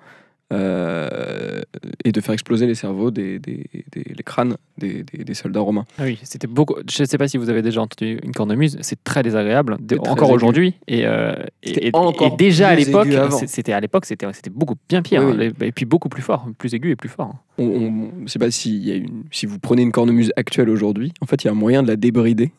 euh, 0.53 1.61
et 2.05 2.13
de 2.13 2.21
faire 2.21 2.33
exploser 2.33 2.67
les 2.67 2.75
cerveaux, 2.75 3.11
des, 3.11 3.39
des- 3.39 3.67
des- 3.93 4.03
les 4.17 4.23
crânes 4.25 4.57
des, 4.79 5.03
des- 5.05 5.25
des 5.25 5.35
soldats 5.35 5.61
romains. 5.61 5.87
Ah 5.99 6.03
oui, 6.05 6.19
c'était 6.25 6.47
beaucoup. 6.47 6.75
Je 6.91 7.03
ne 7.03 7.07
sais 7.07 7.19
pas 7.19 7.29
si 7.29 7.37
vous 7.37 7.49
avez 7.51 7.63
déjà 7.63 7.81
entendu 7.81 8.19
une 8.23 8.33
cornemuse, 8.33 8.77
c'est 8.81 9.03
très 9.05 9.23
désagréable, 9.23 9.77
de- 9.81 9.95
C'est 9.97 10.03
très 10.03 10.11
encore 10.11 10.31
aujourd'hui. 10.31 10.75
Et, 10.89 11.07
euh, 11.07 11.35
et, 11.63 11.91
déjà 12.37 12.69
à 12.69 12.75
l'époque, 12.75 13.09
c'était 13.47 13.73
à 13.73 13.81
l'époque, 13.81 14.05
c'était 14.07 14.27
beaucoup 14.51 14.75
bien 14.89 15.03
pire, 15.03 15.23
Oui, 15.25 15.47
hein, 15.47 15.53
et 15.61 15.73
puis 15.73 15.85
beaucoup 15.85 16.09
plus 16.09 16.23
fort, 16.23 16.47
plus 16.59 16.75
aigu 16.75 16.91
et 16.91 16.97
plus 16.97 17.09
fort. 17.09 17.35
On, 17.59 17.65
on- 17.65 18.11
je 18.27 18.33
sais 18.33 18.39
pas 18.39 18.51
si, 18.51 18.77
il 18.77 18.85
y 18.89 18.93
a 18.93 18.97
une, 18.97 19.25
si 19.31 19.47
vous 19.47 19.59
prenez 19.59 19.83
une 19.83 19.93
cornemuse 19.93 20.33
actuelle 20.37 20.69
aujourd'hui, 20.71 21.13
en 21.21 21.27
fait, 21.27 21.45
il 21.45 21.47
y 21.47 21.49
a 21.49 21.53
un 21.53 21.57
moyen 21.57 21.83
de 21.83 21.89
la 21.89 21.97
débrider 21.97 22.53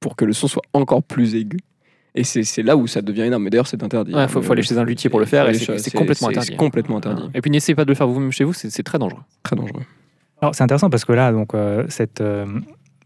pour 0.00 0.14
que 0.14 0.24
le 0.24 0.32
son 0.32 0.46
soit 0.46 0.62
encore 0.74 1.02
plus 1.02 1.34
aigu. 1.34 1.58
Et 2.16 2.24
c'est 2.24 2.42
c'est 2.42 2.62
là 2.62 2.76
où 2.76 2.86
ça 2.86 3.02
devient 3.02 3.22
énorme. 3.22 3.44
Mais 3.44 3.50
d'ailleurs, 3.50 3.66
c'est 3.66 3.82
interdit. 3.82 4.12
Il 4.16 4.28
faut, 4.28 4.42
faut 4.42 4.52
aller 4.52 4.62
chez 4.62 4.78
un 4.78 4.84
luthier 4.84 5.10
pour 5.10 5.20
le 5.20 5.26
faire, 5.26 5.48
et 5.48 5.54
c'est 5.54 5.92
complètement 5.92 6.28
interdit. 6.28 6.48
C'est 6.48 6.56
complètement 6.56 6.96
interdit. 6.96 7.30
Et 7.34 7.40
puis 7.40 7.50
n'essayez 7.50 7.76
pas 7.76 7.84
de 7.84 7.90
le 7.90 7.94
faire 7.94 8.08
vous-même 8.08 8.32
chez 8.32 8.44
vous, 8.44 8.52
c'est 8.52 8.82
très 8.82 8.98
dangereux. 8.98 9.22
Très 9.42 9.54
dangereux. 9.54 9.82
Alors 10.42 10.54
c'est 10.54 10.64
intéressant 10.64 10.90
parce 10.90 11.04
que 11.04 11.12
là, 11.12 11.32
donc, 11.32 11.54
euh, 11.54 11.84
cette, 11.88 12.20
euh, 12.20 12.44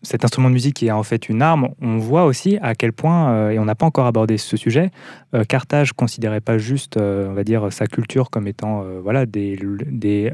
cet 0.03 0.25
instrument 0.25 0.49
de 0.49 0.55
musique 0.55 0.75
qui 0.75 0.89
est 0.89 0.91
en 0.91 1.05
fait 1.05 1.29
une 1.29 1.43
arme, 1.43 1.69
on 1.81 1.99
voit 1.99 2.25
aussi 2.25 2.59
à 2.61 2.75
quel 2.75 2.93
point, 2.93 3.31
euh, 3.31 3.51
et 3.51 3.59
on 3.61 3.65
n'a 3.65 3.77
pas 3.77 3.87
encore 3.87 4.07
abordé 4.07 4.37
ce 4.37 4.57
sujet, 4.57 4.91
euh, 5.35 5.45
Carthage 5.45 5.93
considérait 5.93 6.41
pas 6.41 6.59
juste, 6.59 6.97
euh, 6.97 7.29
on 7.31 7.35
va 7.35 7.45
dire, 7.45 7.73
sa 7.73 7.87
culture 7.87 8.31
comme 8.31 8.49
étant 8.49 8.83
euh, 8.83 9.01
voilà, 9.01 9.27
des, 9.27 9.59
des 9.87 10.33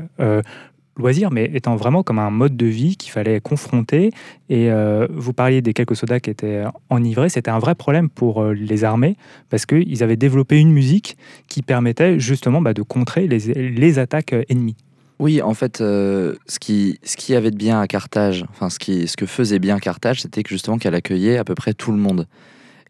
loisirs, 0.96 1.30
mais 1.30 1.50
étant 1.52 1.76
vraiment 1.76 2.02
comme 2.02 2.18
un 2.18 2.30
mode 2.30 2.56
de 2.56 2.66
vie 2.66 2.96
qu'il 2.96 3.12
fallait 3.12 3.40
confronter. 3.40 4.10
Et 4.48 4.70
euh, 4.70 5.06
vous 5.10 5.32
parliez 5.32 5.62
des 5.62 5.72
quelques 5.72 5.96
soldats 5.96 6.20
qui 6.20 6.30
étaient 6.30 6.64
enivrés, 6.90 7.28
c'était 7.28 7.50
un 7.50 7.58
vrai 7.58 7.74
problème 7.74 8.08
pour 8.08 8.42
euh, 8.42 8.52
les 8.52 8.84
armées 8.84 9.16
parce 9.50 9.66
qu'ils 9.66 10.02
avaient 10.02 10.16
développé 10.16 10.58
une 10.58 10.72
musique 10.72 11.16
qui 11.48 11.62
permettait 11.62 12.18
justement 12.18 12.60
bah, 12.60 12.74
de 12.74 12.82
contrer 12.82 13.26
les, 13.26 13.38
les 13.54 13.98
attaques 13.98 14.32
euh, 14.32 14.44
ennemies. 14.48 14.76
Oui, 15.18 15.40
en 15.40 15.54
fait, 15.54 15.78
ce, 15.78 16.58
qui, 16.60 16.98
ce 17.02 17.16
qui 17.16 17.34
avait 17.34 17.50
de 17.50 17.56
bien 17.56 17.80
à 17.80 17.86
Carthage, 17.86 18.44
enfin 18.50 18.68
ce, 18.68 18.78
qui, 18.78 19.08
ce 19.08 19.16
que 19.16 19.24
faisait 19.24 19.58
bien 19.58 19.78
Carthage, 19.78 20.20
c'était 20.20 20.42
que 20.42 20.50
justement 20.50 20.76
qu'elle 20.76 20.94
accueillait 20.94 21.38
à 21.38 21.44
peu 21.44 21.54
près 21.54 21.72
tout 21.72 21.90
le 21.90 21.96
monde. 21.96 22.26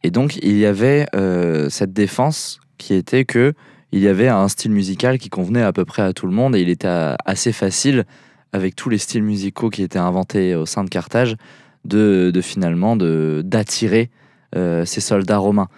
Et 0.02 0.10
donc 0.10 0.34
il 0.42 0.58
y 0.58 0.66
avait 0.66 1.06
cette 1.68 1.92
défense 1.92 2.58
qui 2.78 2.94
était 2.94 3.24
que 3.24 3.54
il 3.92 4.00
y 4.00 4.08
avait 4.08 4.28
un 4.28 4.48
style 4.48 4.72
musical 4.72 5.18
qui 5.18 5.28
convenait 5.28 5.62
à 5.62 5.72
peu 5.72 5.84
près 5.84 6.02
à 6.02 6.12
tout 6.12 6.26
le 6.26 6.32
monde 6.32 6.56
et 6.56 6.60
il 6.60 6.68
était 6.68 7.14
assez 7.24 7.52
facile 7.52 8.04
avec 8.52 8.74
tous 8.76 8.88
les 8.88 8.98
styles 8.98 9.22
musicaux 9.22 9.70
qui 9.70 9.82
étaient 9.82 9.98
inventés 9.98 10.54
au 10.54 10.66
sein 10.66 10.84
de 10.84 10.90
Carthage 10.90 11.36
de, 11.84 12.30
de 12.32 12.40
finalement 12.40 12.96
de 12.96 13.42
d'attirer 13.44 14.10
euh, 14.56 14.84
ces 14.84 15.00
soldats 15.00 15.38
romains. 15.38 15.68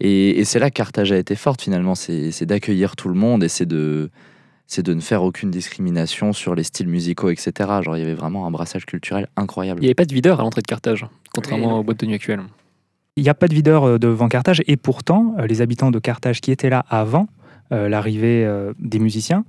Et, 0.00 0.38
et 0.38 0.44
c'est 0.44 0.58
là 0.58 0.70
que 0.70 0.74
Carthage 0.74 1.12
a 1.12 1.16
été 1.16 1.36
forte 1.36 1.62
finalement, 1.62 1.94
c'est 1.94 2.44
d'accueillir 2.44 2.96
tout 2.96 3.08
le 3.08 3.14
monde 3.14 3.44
et 3.44 3.48
c'est 3.48 3.66
de 3.66 4.10
c'est 4.66 4.82
de 4.82 4.94
ne 4.94 5.00
faire 5.00 5.22
aucune 5.22 5.50
discrimination 5.50 6.32
sur 6.32 6.56
les 6.56 6.64
styles 6.64 6.88
musicaux, 6.88 7.30
etc. 7.30 7.52
Genre, 7.82 7.96
il 7.96 8.00
y 8.00 8.02
avait 8.02 8.14
vraiment 8.14 8.46
un 8.46 8.50
brassage 8.50 8.84
culturel 8.84 9.28
incroyable. 9.36 9.80
Il 9.80 9.84
n'y 9.84 9.88
avait 9.88 9.94
pas 9.94 10.04
de 10.04 10.12
videur 10.12 10.40
à 10.40 10.42
l'entrée 10.42 10.60
de 10.60 10.66
Carthage, 10.66 11.06
contrairement 11.32 11.74
Oui, 11.74 11.78
aux 11.78 11.82
boîtes 11.84 12.00
de 12.00 12.06
nuit 12.06 12.16
actuelles. 12.16 12.42
Il 13.16 13.22
n'y 13.22 13.30
a 13.30 13.34
pas 13.34 13.48
de 13.48 13.54
videur 13.54 13.84
euh, 13.84 13.98
devant 13.98 14.28
Carthage 14.28 14.62
et 14.66 14.76
pourtant 14.76 15.34
euh, 15.38 15.46
les 15.46 15.62
habitants 15.62 15.90
de 15.90 15.98
Carthage 15.98 16.42
qui 16.42 16.52
étaient 16.52 16.68
là 16.68 16.84
avant 16.90 17.28
euh, 17.72 17.88
l'arrivée 17.88 18.48
des 18.78 19.00
musiciens 19.00 19.44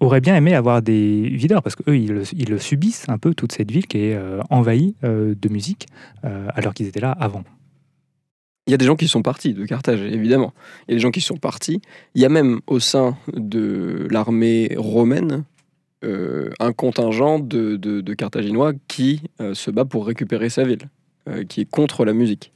auraient 0.00 0.22
bien 0.22 0.34
aimé 0.36 0.54
avoir 0.54 0.80
des 0.80 1.28
videurs 1.28 1.62
parce 1.62 1.76
qu'eux 1.76 1.96
ils, 1.98 2.22
ils 2.32 2.48
le 2.48 2.58
subissent 2.58 3.08
un 3.08 3.18
peu 3.18 3.34
toute 3.34 3.52
cette 3.52 3.70
ville 3.70 3.86
qui 3.86 3.98
est 3.98 4.18
envahie 4.48 4.94
de 5.02 5.48
musique 5.50 5.86
alors 6.22 6.72
qu'ils 6.72 6.86
étaient 6.86 7.00
là 7.00 7.10
avant. 7.10 7.44
Il 8.66 8.70
y 8.70 8.74
a 8.74 8.78
des 8.78 8.86
gens 8.86 8.96
qui 8.96 9.06
sont 9.06 9.22
partis 9.22 9.52
de 9.52 9.64
Carthage, 9.66 10.00
évidemment. 10.00 10.54
Il 10.88 10.92
y 10.92 10.94
a 10.94 10.96
des 10.96 11.00
gens 11.02 11.10
qui 11.10 11.20
sont 11.20 11.36
partis. 11.36 11.82
Il 12.14 12.22
y 12.22 12.24
a 12.24 12.30
même 12.30 12.60
au 12.66 12.80
sein 12.80 13.16
de 13.34 14.08
l'armée 14.10 14.74
romaine 14.78 15.44
un 16.02 16.72
contingent 16.72 17.38
de, 17.38 17.76
de- 17.76 18.14
Carthaginois 18.14 18.72
qui 18.88 19.22
se 19.52 19.70
bat 19.70 19.84
pour 19.84 20.06
récupérer 20.06 20.48
sa 20.48 20.64
ville, 20.64 20.88
qui 21.48 21.60
est 21.60 21.70
contre 21.70 22.06
la 22.06 22.14
musique. 22.14 22.52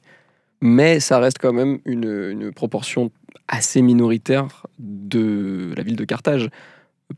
Mais 0.60 1.00
ça 1.00 1.18
reste 1.18 1.38
quand 1.38 1.52
même 1.52 1.78
une, 1.84 2.52
proportion 2.52 3.10
assez 3.48 3.82
minoritaire 3.82 4.66
de 4.78 5.72
la 5.76 5.82
ville 5.82 5.96
de 5.96 6.04
Carthage, 6.04 6.48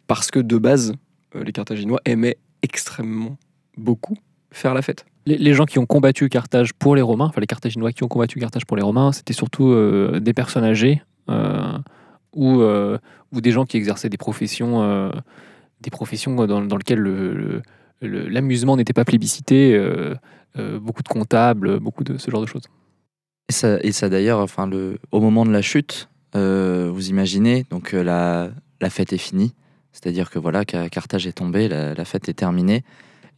parce 0.07 0.31
que 0.31 0.39
de 0.39 0.59
base, 0.59 0.95
euh, 1.35 1.45
les 1.45 1.53
Carthaginois 1.53 2.01
aimaient 2.05 2.39
extrêmement 2.63 3.37
beaucoup 3.77 4.17
faire 4.51 4.75
la 4.75 4.83
fête. 4.83 5.05
Les, 5.27 5.55
gens 5.55 5.67
qui 5.67 5.79
ont 5.79 5.87
combattu 5.87 6.29
Carthage 6.29 6.73
pour 6.75 6.97
les 6.97 7.03
Romains, 7.03 7.27
enfin 7.27 7.41
les 7.41 7.47
Carthaginois 7.47 7.93
qui 7.93 8.03
ont 8.03 8.09
combattu 8.09 8.39
Carthage 8.41 8.65
pour 8.65 8.77
les 8.77 8.83
Romains, 8.83 9.13
c'était 9.13 9.33
surtout 9.33 9.69
euh, 9.69 10.21
des 10.21 10.35
personnes 10.35 10.65
âgées 10.65 11.03
euh, 11.31 11.79
ou, 12.35 12.61
des 13.41 13.51
gens 13.51 13.65
qui 13.65 13.77
exerçaient 13.77 14.09
des 14.09 14.17
professions, 14.17 15.11
des 15.81 15.91
professions 15.91 16.35
dans, 16.47 16.77
lesquelles 16.77 16.99
le- 16.99 17.35
le- 17.35 17.63
le- 18.01 18.29
l'amusement 18.29 18.77
n'était 18.77 18.93
pas 18.93 19.05
plébiscité, 19.05 19.81
beaucoup 20.81 21.03
de 21.03 21.09
comptables, 21.09 21.79
beaucoup 21.79 22.05
de 22.05 22.19
ce 22.19 22.31
genre 22.31 22.41
de 22.41 22.47
choses. 22.47 22.65
Et 23.83 23.93
ça, 23.93 24.09
d'ailleurs, 24.09 24.39
enfin, 24.41 24.67
le, 24.67 24.99
au 25.11 25.21
moment 25.21 25.45
de 25.45 25.51
la 25.51 25.63
chute, 25.63 26.09
euh, 26.35 26.91
vous 26.93 27.09
imaginez, 27.11 27.67
donc 27.71 27.93
euh, 27.93 28.03
la, 28.03 28.51
la 28.81 28.91
fête 28.91 29.13
est 29.13 29.19
finie, 29.19 29.55
c'est-à-dire 29.93 30.31
que 30.31 30.39
voilà, 30.39 30.65
Ca- 30.69 30.89
Carthage 30.89 31.27
est 31.27 31.33
tombée, 31.33 31.69
la, 31.69 32.05
fête 32.05 32.29
est 32.29 32.35
terminée, 32.35 32.85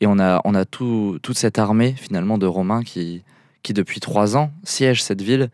et 0.00 0.06
on 0.06 0.18
a, 0.18 0.40
on 0.44 0.54
a 0.54 0.64
tout, 0.64 1.18
toute 1.22 1.36
cette 1.36 1.58
armée 1.58 1.94
finalement 1.96 2.38
de 2.38 2.46
Romains 2.46 2.82
qui, 2.82 3.24
qui 3.62 3.72
depuis 3.72 4.00
trois 4.00 4.36
ans 4.36 4.52
siège 4.62 5.02
cette 5.02 5.22
ville 5.22 5.50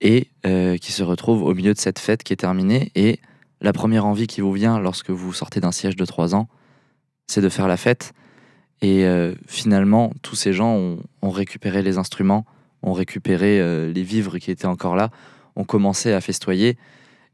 et 0.00 0.28
euh, 0.46 0.76
qui 0.76 0.92
se 0.92 1.02
retrouve 1.02 1.42
au 1.42 1.54
milieu 1.54 1.74
de 1.74 1.78
cette 1.78 1.98
fête 1.98 2.22
qui 2.22 2.32
est 2.32 2.36
terminée. 2.36 2.90
Et 2.94 3.20
la 3.60 3.72
première 3.72 4.06
envie 4.06 4.26
qui 4.26 4.40
vous 4.40 4.52
vient 4.52 4.78
lorsque 4.78 5.10
vous 5.10 5.32
sortez 5.32 5.60
d'un 5.60 5.72
siège 5.72 5.96
de 5.96 6.04
trois 6.04 6.34
ans, 6.34 6.48
c'est 7.26 7.40
de 7.40 7.48
faire 7.48 7.68
la 7.68 7.76
fête. 7.76 8.12
Et 8.82 9.06
finalement, 9.46 10.12
tous 10.20 10.34
ces 10.34 10.52
gens 10.52 10.98
ont 11.22 11.30
récupéré 11.30 11.80
les 11.80 11.96
instruments, 11.96 12.44
ont 12.84 12.92
récupéré 12.92 13.60
euh, 13.60 13.92
les 13.92 14.02
vivres 14.02 14.38
qui 14.38 14.50
étaient 14.50 14.66
encore 14.66 14.94
là, 14.94 15.10
ont 15.56 15.64
commencé 15.64 16.12
à 16.12 16.20
festoyer. 16.20 16.76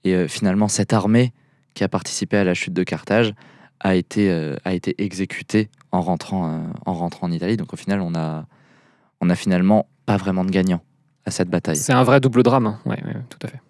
Et 0.05 0.15
euh, 0.15 0.29
finalement, 0.29 0.69
cette 0.69 0.93
armée 0.93 1.33
qui 1.75 1.85
a 1.85 1.89
participé 1.89 2.37
à 2.37 2.45
la 2.45 2.55
chute 2.55 2.73
de 2.73 2.83
Carthage 2.83 3.35
a 3.81 3.95
été, 3.95 4.31
euh, 4.31 4.57
a 4.65 4.73
été 4.73 4.95
exécutée 5.03 5.69
en 5.93 6.01
rentrant, 6.01 6.49
euh, 6.49 6.59
en 6.87 6.95
rentrant 6.95 7.27
en 7.27 7.33
Italie. 7.33 7.57
Donc 7.57 7.73
au 7.73 7.77
final, 7.77 8.01
on 8.01 8.15
a, 8.15 8.47
on 9.21 9.31
a 9.31 9.35
finalement 9.35 9.87
pas 10.07 10.17
vraiment 10.17 10.45
de 10.45 10.51
gagnant 10.51 10.83
à 11.25 11.31
cette 11.31 11.49
bataille. 11.49 11.77
C'est 11.77 11.93
un 11.93 12.03
vrai 12.03 12.21
double 12.21 12.43
drame, 12.43 12.67
hein. 12.67 12.79
ouais, 12.87 13.03
ouais, 13.05 13.17
tout 13.29 13.39
à 13.43 13.49
fait. 13.49 13.61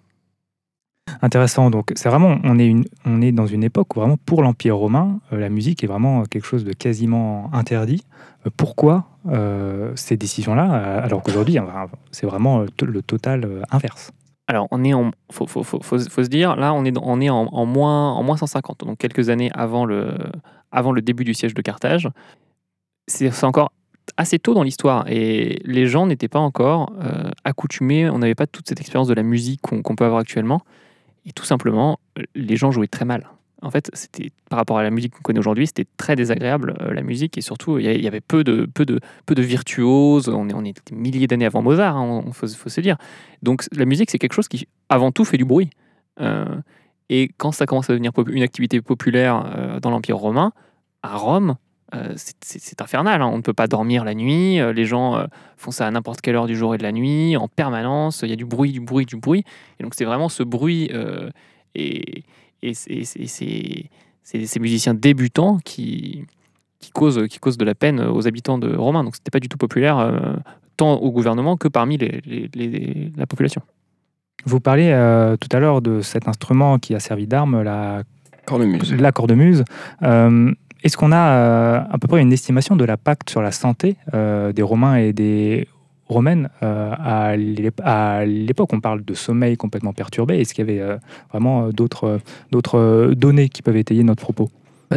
Intéressant, 1.22 1.70
donc 1.70 1.92
c'est 1.94 2.08
vraiment, 2.08 2.38
on 2.44 2.58
est, 2.58 2.66
une, 2.66 2.84
on 3.04 3.20
est 3.22 3.32
dans 3.32 3.46
une 3.46 3.64
époque 3.64 3.96
où 3.96 4.00
vraiment 4.00 4.16
pour 4.24 4.42
l'Empire 4.42 4.76
romain, 4.76 5.20
euh, 5.32 5.38
la 5.38 5.48
musique 5.48 5.84
est 5.84 5.86
vraiment 5.86 6.24
quelque 6.24 6.46
chose 6.46 6.64
de 6.64 6.72
quasiment 6.72 7.50
interdit. 7.52 8.04
Euh, 8.46 8.50
pourquoi 8.56 9.06
euh, 9.28 9.92
ces 9.96 10.16
décisions-là, 10.16 11.02
alors 11.02 11.22
qu'aujourd'hui, 11.22 11.58
c'est 12.10 12.26
vraiment 12.26 12.64
le 12.82 13.02
total 13.02 13.64
inverse? 13.70 14.12
Alors, 14.46 14.66
on 14.72 14.82
est 14.82 14.92
faut, 15.30 15.46
faut, 15.46 15.62
faut, 15.62 15.80
faut, 15.80 15.98
se 15.98 16.28
dire, 16.28 16.56
là, 16.56 16.74
on 16.74 16.84
est, 16.84 16.96
on 17.00 17.20
est 17.20 17.30
en, 17.30 17.66
moins, 17.66 18.12
en 18.12 18.22
moins 18.22 18.36
150, 18.36 18.80
donc 18.80 18.98
quelques 18.98 19.28
années 19.28 19.50
avant 19.54 19.84
le, 19.84 20.14
avant 20.72 20.90
le 20.90 21.02
début 21.02 21.24
du 21.24 21.34
siège 21.34 21.54
de 21.54 21.62
Carthage. 21.62 22.08
C'est 23.06 23.44
encore 23.44 23.72
assez 24.16 24.40
tôt 24.40 24.54
dans 24.54 24.64
l'histoire 24.64 25.04
et 25.08 25.60
les 25.64 25.86
gens 25.86 26.06
n'étaient 26.06 26.28
pas 26.28 26.40
encore 26.40 26.92
accoutumés, 27.44 28.10
on 28.10 28.18
n'avait 28.18 28.34
pas 28.34 28.48
toute 28.48 28.68
cette 28.68 28.80
expérience 28.80 29.06
de 29.06 29.14
la 29.14 29.22
musique 29.22 29.60
qu'on 29.62 29.94
peut 29.94 30.04
avoir 30.04 30.20
actuellement. 30.20 30.62
Et 31.26 31.32
tout 31.32 31.44
simplement, 31.44 32.00
les 32.34 32.56
gens 32.56 32.70
jouaient 32.70 32.86
très 32.86 33.04
mal. 33.04 33.28
En 33.62 33.70
fait, 33.70 33.90
c'était 33.92 34.30
par 34.48 34.58
rapport 34.58 34.78
à 34.78 34.82
la 34.82 34.90
musique 34.90 35.12
qu'on 35.12 35.22
connaît 35.22 35.38
aujourd'hui, 35.38 35.66
c'était 35.66 35.86
très 35.98 36.16
désagréable 36.16 36.76
euh, 36.80 36.94
la 36.94 37.02
musique 37.02 37.36
et 37.36 37.42
surtout 37.42 37.78
il 37.78 38.02
y 38.02 38.06
avait 38.06 38.22
peu 38.22 38.42
de 38.42 38.66
peu 38.72 38.86
de 38.86 39.00
peu 39.26 39.34
de 39.34 39.42
virtuoses. 39.42 40.28
On 40.28 40.48
est 40.48 40.54
on 40.54 40.62
des 40.62 40.74
milliers 40.92 41.26
d'années 41.26 41.44
avant 41.44 41.60
Mozart, 41.60 41.96
hein, 41.96 42.22
on 42.26 42.32
faut, 42.32 42.46
se 42.46 42.80
dire. 42.80 42.96
Donc 43.42 43.64
la 43.72 43.84
musique, 43.84 44.10
c'est 44.10 44.18
quelque 44.18 44.32
chose 44.32 44.48
qui, 44.48 44.66
avant 44.88 45.12
tout, 45.12 45.24
fait 45.24 45.36
du 45.36 45.44
bruit. 45.44 45.68
Euh, 46.20 46.46
et 47.10 47.30
quand 47.36 47.52
ça 47.52 47.66
commence 47.66 47.90
à 47.90 47.92
devenir 47.92 48.12
une 48.28 48.42
activité 48.42 48.80
populaire 48.80 49.52
euh, 49.54 49.80
dans 49.80 49.90
l'Empire 49.90 50.16
romain, 50.16 50.52
à 51.02 51.16
Rome, 51.16 51.56
euh, 51.94 52.12
c'est- 52.16 52.80
infernal. 52.80 53.22
hein. 53.22 53.30
On 53.32 53.36
ne 53.36 53.42
peut 53.42 53.52
pas 53.52 53.66
dormir 53.66 54.04
la 54.04 54.14
nuit. 54.14 54.60
euh, 54.60 54.72
les 54.72 54.84
gens 54.84 55.16
euh, 55.16 55.26
font 55.56 55.70
ça 55.70 55.86
à 55.86 55.90
n'importe 55.90 56.20
quelle 56.20 56.34
heure 56.36 56.46
du 56.46 56.56
jour 56.56 56.74
et 56.74 56.78
de 56.78 56.82
la 56.82 56.92
nuit, 56.92 57.36
en 57.36 57.48
permanence. 57.48 58.20
Il 58.22 58.30
y 58.30 58.32
a 58.32 58.36
du 58.36 58.44
bruit, 58.46 58.72
du 58.72 58.80
bruit, 58.80 59.06
du 59.06 59.16
bruit. 59.16 59.44
Et 59.78 59.82
donc 59.82 59.94
c'est 59.94 60.04
vraiment 60.04 60.28
ce 60.28 60.42
bruit 60.42 60.90
euh, 60.94 61.30
et, 61.74 62.24
et 62.62 62.74
ces 62.74 64.60
musiciens 64.60 64.94
débutants 64.94 65.58
qui, 65.64 66.24
qui, 66.78 66.90
causent, 66.92 67.26
qui 67.28 67.38
causent 67.38 67.58
de 67.58 67.64
la 67.64 67.74
peine 67.74 68.00
aux 68.00 68.26
habitants 68.26 68.58
de 68.58 68.74
Romains. 68.74 69.04
Donc 69.04 69.16
c'était 69.16 69.30
pas 69.30 69.40
du 69.40 69.48
tout 69.48 69.58
populaire. 69.58 69.98
euh, 69.98 70.36
tant 70.76 70.94
au 70.94 71.10
gouvernement 71.10 71.58
que 71.58 71.68
parmi 71.68 71.98
les- 71.98 72.22
les- 72.24 72.48
les- 72.54 73.12
la 73.14 73.26
population. 73.26 73.60
Vous 74.46 74.60
parliez 74.60 74.90
euh, 74.92 75.36
tout 75.36 75.54
à 75.54 75.60
l'heure 75.60 75.82
de 75.82 76.00
cet 76.00 76.26
instrument 76.26 76.78
qui 76.78 76.94
a 76.94 77.00
servi 77.00 77.26
d'arme, 77.26 77.60
la 77.62 78.02
Cornemuse. 78.46 78.94
la 78.94 79.12
cornemuse. 79.12 79.62
Est-ce 80.82 80.96
qu'on 80.96 81.12
a 81.12 81.16
euh, 81.16 81.80
à 81.90 81.98
peu 81.98 82.08
près 82.08 82.20
une 82.20 82.32
estimation 82.32 82.76
de 82.76 82.84
l'impact 82.84 83.30
sur 83.30 83.42
la 83.42 83.52
santé 83.52 83.96
euh, 84.14 84.52
des 84.52 84.62
Romains 84.62 84.96
et 84.96 85.12
des 85.12 85.68
Romaines 86.08 86.48
euh, 86.62 86.92
à 86.98 87.36
l'ép- 87.36 87.80
à 87.84 88.24
l'époque 88.24 88.70
On 88.72 88.80
parle 88.80 89.04
de 89.04 89.14
sommeil 89.14 89.56
complètement 89.56 89.92
perturbé. 89.92 90.40
Est-ce 90.40 90.54
qu'il 90.54 90.68
y 90.68 90.70
avait 90.80 90.98
vraiment 91.30 91.68
d'autres 91.68 92.20
données 93.14 93.48
qui 93.48 93.62
peuvent 93.62 93.76
étayer 93.76 94.02
notre 94.02 94.22
propos? 94.22 94.50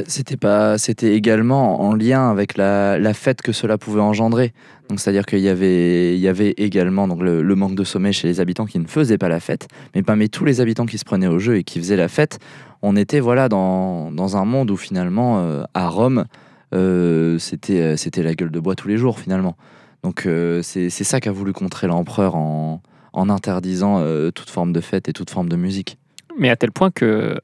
C'était 0.08 0.38
pas, 0.38 0.80
c'était 0.80 1.14
également 1.14 1.82
en 1.82 1.94
lien 1.94 2.32
avec 2.32 2.58
la, 2.58 2.98
la 2.98 3.14
fête 3.14 3.44
que 3.44 3.52
cela 3.52 3.78
pouvait 3.78 4.02
engendrer. 4.02 4.52
Donc 4.90 5.00
c'est-à-dire 5.00 5.26
qu'il 5.26 5.40
y 5.40 5.50
avait, 5.50 6.16
il 6.16 6.20
y 6.20 6.28
avait 6.28 6.56
également 6.58 7.08
donc 7.08 7.22
le, 7.22 7.44
manque 7.56 7.76
de 7.76 7.84
sommeil 7.84 8.12
chez 8.12 8.28
les 8.28 8.40
habitants 8.40 8.66
qui 8.66 8.80
ne 8.80 8.88
faisaient 8.88 9.20
pas 9.20 9.30
la 9.30 9.40
fête, 9.40 9.68
mais 9.94 10.02
parmi 10.02 10.30
tous 10.30 10.46
les 10.46 10.62
habitants 10.62 10.88
qui 10.88 10.98
se 10.98 11.06
prenaient 11.06 11.28
au 11.28 11.38
jeu 11.38 11.58
et 11.58 11.64
qui 11.64 11.78
faisaient 11.78 11.96
la 11.96 12.08
fête, 12.08 12.40
on 12.82 12.96
était 12.96 13.20
voilà 13.20 13.50
dans, 13.50 14.12
dans 14.12 14.36
un 14.36 14.46
monde 14.46 14.72
où 14.72 14.78
finalement 14.78 15.40
euh, 15.40 15.64
à 15.76 15.88
Rome 15.90 16.26
euh, 16.74 17.38
c'était 17.38 17.80
euh, 17.80 17.96
c'était 17.96 18.24
la 18.24 18.34
gueule 18.34 18.52
de 18.52 18.60
bois 18.60 18.74
tous 18.74 18.88
les 18.88 18.98
jours 18.98 19.20
finalement. 19.20 19.56
Donc 20.04 20.26
euh, 20.26 20.64
c'est 20.64 20.90
ça 20.90 21.20
qu'a 21.20 21.32
voulu 21.32 21.54
contrer 21.54 21.86
l'empereur 21.86 22.36
en, 22.36 22.82
en 23.14 23.30
interdisant 23.30 24.04
toute 24.34 24.50
forme 24.50 24.74
de 24.74 24.82
fête 24.82 25.08
et 25.08 25.14
toute 25.14 25.30
forme 25.30 25.50
de 25.50 25.56
musique. 25.56 26.00
Mais 26.38 26.50
à 26.50 26.56
tel 26.56 26.72
point 26.72 26.90
que 26.90 27.38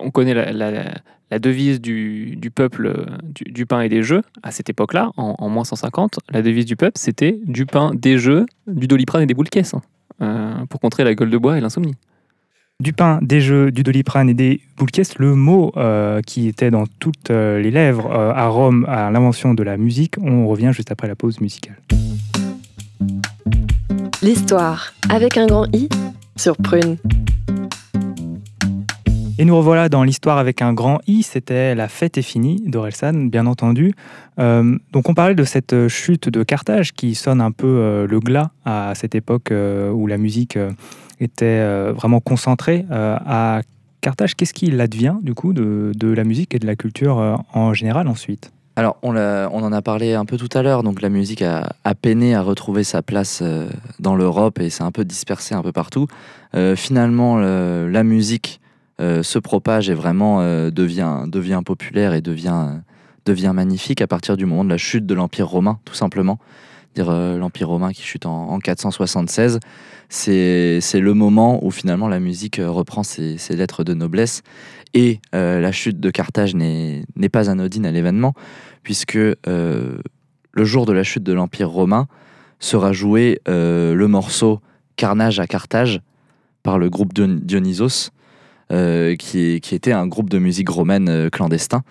on 0.00 0.10
connaît 0.10 0.32
la- 0.52 0.94
la 1.32 1.38
devise 1.38 1.80
du, 1.80 2.36
du 2.36 2.50
peuple 2.50 2.86
euh, 2.88 3.06
du, 3.22 3.50
du 3.50 3.64
pain 3.64 3.80
et 3.80 3.88
des 3.88 4.02
jeux 4.02 4.20
à 4.42 4.50
cette 4.50 4.68
époque-là, 4.68 5.12
en, 5.16 5.34
en 5.38 5.48
moins 5.48 5.64
150. 5.64 6.18
La 6.30 6.42
devise 6.42 6.66
du 6.66 6.76
peuple, 6.76 6.98
c'était 6.98 7.40
du 7.46 7.64
pain, 7.64 7.92
des 7.94 8.18
jeux, 8.18 8.44
du 8.66 8.86
doliprane 8.86 9.22
et 9.22 9.26
des 9.26 9.32
boules 9.32 9.48
caisses, 9.48 9.72
hein, 9.72 9.80
euh, 10.20 10.66
pour 10.66 10.78
contrer 10.78 11.04
la 11.04 11.14
gueule 11.14 11.30
de 11.30 11.38
bois 11.38 11.56
et 11.56 11.62
l'insomnie. 11.62 11.94
Du 12.80 12.92
pain, 12.92 13.18
des 13.22 13.40
jeux, 13.40 13.70
du 13.70 13.82
doliprane 13.82 14.28
et 14.28 14.34
des 14.34 14.60
boules 14.76 14.90
caisses, 14.90 15.18
le 15.18 15.34
mot 15.34 15.72
euh, 15.78 16.20
qui 16.20 16.48
était 16.48 16.70
dans 16.70 16.84
toutes 16.86 17.30
euh, 17.30 17.58
les 17.58 17.70
lèvres 17.70 18.10
euh, 18.10 18.34
à 18.34 18.48
Rome 18.48 18.84
à 18.86 19.10
l'invention 19.10 19.54
de 19.54 19.62
la 19.62 19.78
musique, 19.78 20.16
on 20.20 20.46
revient 20.46 20.72
juste 20.74 20.90
après 20.90 21.08
la 21.08 21.14
pause 21.14 21.40
musicale. 21.40 21.80
L'histoire 24.20 24.92
avec 25.08 25.38
un 25.38 25.46
grand 25.46 25.64
I 25.74 25.88
sur 26.36 26.58
Prune. 26.58 26.98
Et 29.38 29.44
nous 29.44 29.56
revoilà 29.56 29.88
dans 29.88 30.04
l'histoire 30.04 30.38
avec 30.38 30.62
un 30.62 30.72
grand 30.72 31.00
I, 31.06 31.22
c'était 31.22 31.74
La 31.74 31.88
fête 31.88 32.18
est 32.18 32.22
finie 32.22 32.62
d'Orelsan, 32.66 33.28
bien 33.28 33.46
entendu. 33.46 33.92
Euh, 34.38 34.76
donc 34.92 35.08
on 35.08 35.14
parlait 35.14 35.34
de 35.34 35.44
cette 35.44 35.88
chute 35.88 36.28
de 36.28 36.42
Carthage 36.42 36.92
qui 36.92 37.14
sonne 37.14 37.40
un 37.40 37.50
peu 37.50 37.66
euh, 37.66 38.06
le 38.06 38.20
glas 38.20 38.50
à 38.64 38.92
cette 38.94 39.14
époque 39.14 39.50
euh, 39.50 39.90
où 39.90 40.06
la 40.06 40.18
musique 40.18 40.58
était 41.18 41.64
vraiment 41.92 42.20
concentrée 42.20 42.84
à 42.90 43.60
Carthage. 44.00 44.34
Qu'est-ce 44.34 44.52
qu'il 44.54 44.80
advient 44.80 45.16
du 45.22 45.34
coup 45.34 45.52
de, 45.52 45.92
de 45.94 46.08
la 46.12 46.24
musique 46.24 46.54
et 46.54 46.58
de 46.58 46.66
la 46.66 46.74
culture 46.76 47.42
en 47.52 47.72
général 47.74 48.08
ensuite? 48.08 48.52
Alors, 48.74 48.96
on, 49.02 49.14
on 49.14 49.62
en 49.62 49.72
a 49.72 49.82
parlé 49.82 50.14
un 50.14 50.24
peu 50.24 50.36
tout 50.36 50.48
à 50.54 50.62
l'heure, 50.62 50.82
donc 50.82 51.00
la 51.02 51.10
musique 51.10 51.42
a, 51.42 51.74
a 51.84 51.94
peiné 51.94 52.34
à 52.34 52.42
retrouver 52.42 52.82
sa 52.84 53.02
place 53.02 53.42
dans 54.00 54.16
l'Europe 54.16 54.58
et 54.58 54.70
s'est 54.70 54.82
un 54.82 54.90
peu 54.90 55.04
dispersée 55.04 55.54
un 55.54 55.62
peu 55.62 55.72
partout. 55.72 56.06
Euh, 56.56 56.74
finalement, 56.74 57.36
le- 57.36 57.88
la 57.88 58.02
musique 58.02 58.60
se 59.02 59.38
propage 59.38 59.90
et 59.90 59.94
vraiment 59.94 60.40
euh, 60.40 60.70
devient, 60.70 61.24
devient 61.26 61.60
populaire 61.64 62.14
et 62.14 62.20
devient, 62.20 62.68
euh, 62.68 62.78
devient 63.26 63.52
magnifique 63.54 64.00
à 64.00 64.06
partir 64.06 64.36
du 64.36 64.46
moment 64.46 64.64
de 64.64 64.70
la 64.70 64.78
chute 64.78 65.06
de 65.06 65.14
l'Empire 65.14 65.48
romain, 65.48 65.78
tout 65.84 65.94
simplement. 65.94 66.38
Dire 66.94 67.10
euh, 67.10 67.38
l'Empire 67.38 67.68
romain 67.68 67.92
qui 67.92 68.02
chute 68.02 68.26
en, 68.26 68.50
en 68.50 68.58
476, 68.58 69.58
c'est 70.08 70.80
le 70.94 71.14
moment 71.14 71.64
où 71.64 71.70
finalement 71.70 72.06
la 72.06 72.20
musique 72.20 72.58
euh, 72.58 72.70
reprend 72.70 73.02
ses, 73.02 73.38
lettres 73.50 73.82
de 73.82 73.94
noblesse 73.94 74.42
et 74.94 75.20
euh, 75.34 75.58
la 75.60 75.72
chute 75.72 76.00
de 76.00 76.10
Carthage 76.10 76.54
n'est 76.54 77.04
pas 77.32 77.50
anodine 77.50 77.86
à 77.86 77.90
l'événement, 77.90 78.34
puisque 78.82 79.16
euh, 79.16 79.36
le 80.52 80.64
jour 80.64 80.84
de 80.86 80.92
la 80.92 81.02
chute 81.02 81.22
de 81.22 81.32
l'Empire 81.32 81.70
romain 81.70 82.06
sera 82.60 82.92
joué 82.92 83.40
euh, 83.48 83.94
le 83.94 84.06
morceau 84.06 84.60
Carnage 84.96 85.40
à 85.40 85.46
Carthage 85.46 86.02
par 86.62 86.78
le 86.78 86.90
groupe 86.90 87.14
Dion- 87.14 87.40
Dionysos, 87.42 88.10
euh, 88.10 88.21
qui, 89.16 89.38
est- 89.54 89.60
qui 89.60 89.74
était 89.74 89.92
un 89.92 90.06
groupe 90.06 90.30
de 90.30 90.38
musique 90.38 90.68
romaine 90.68 91.08
euh, 91.08 91.28
clandestin. 91.30 91.82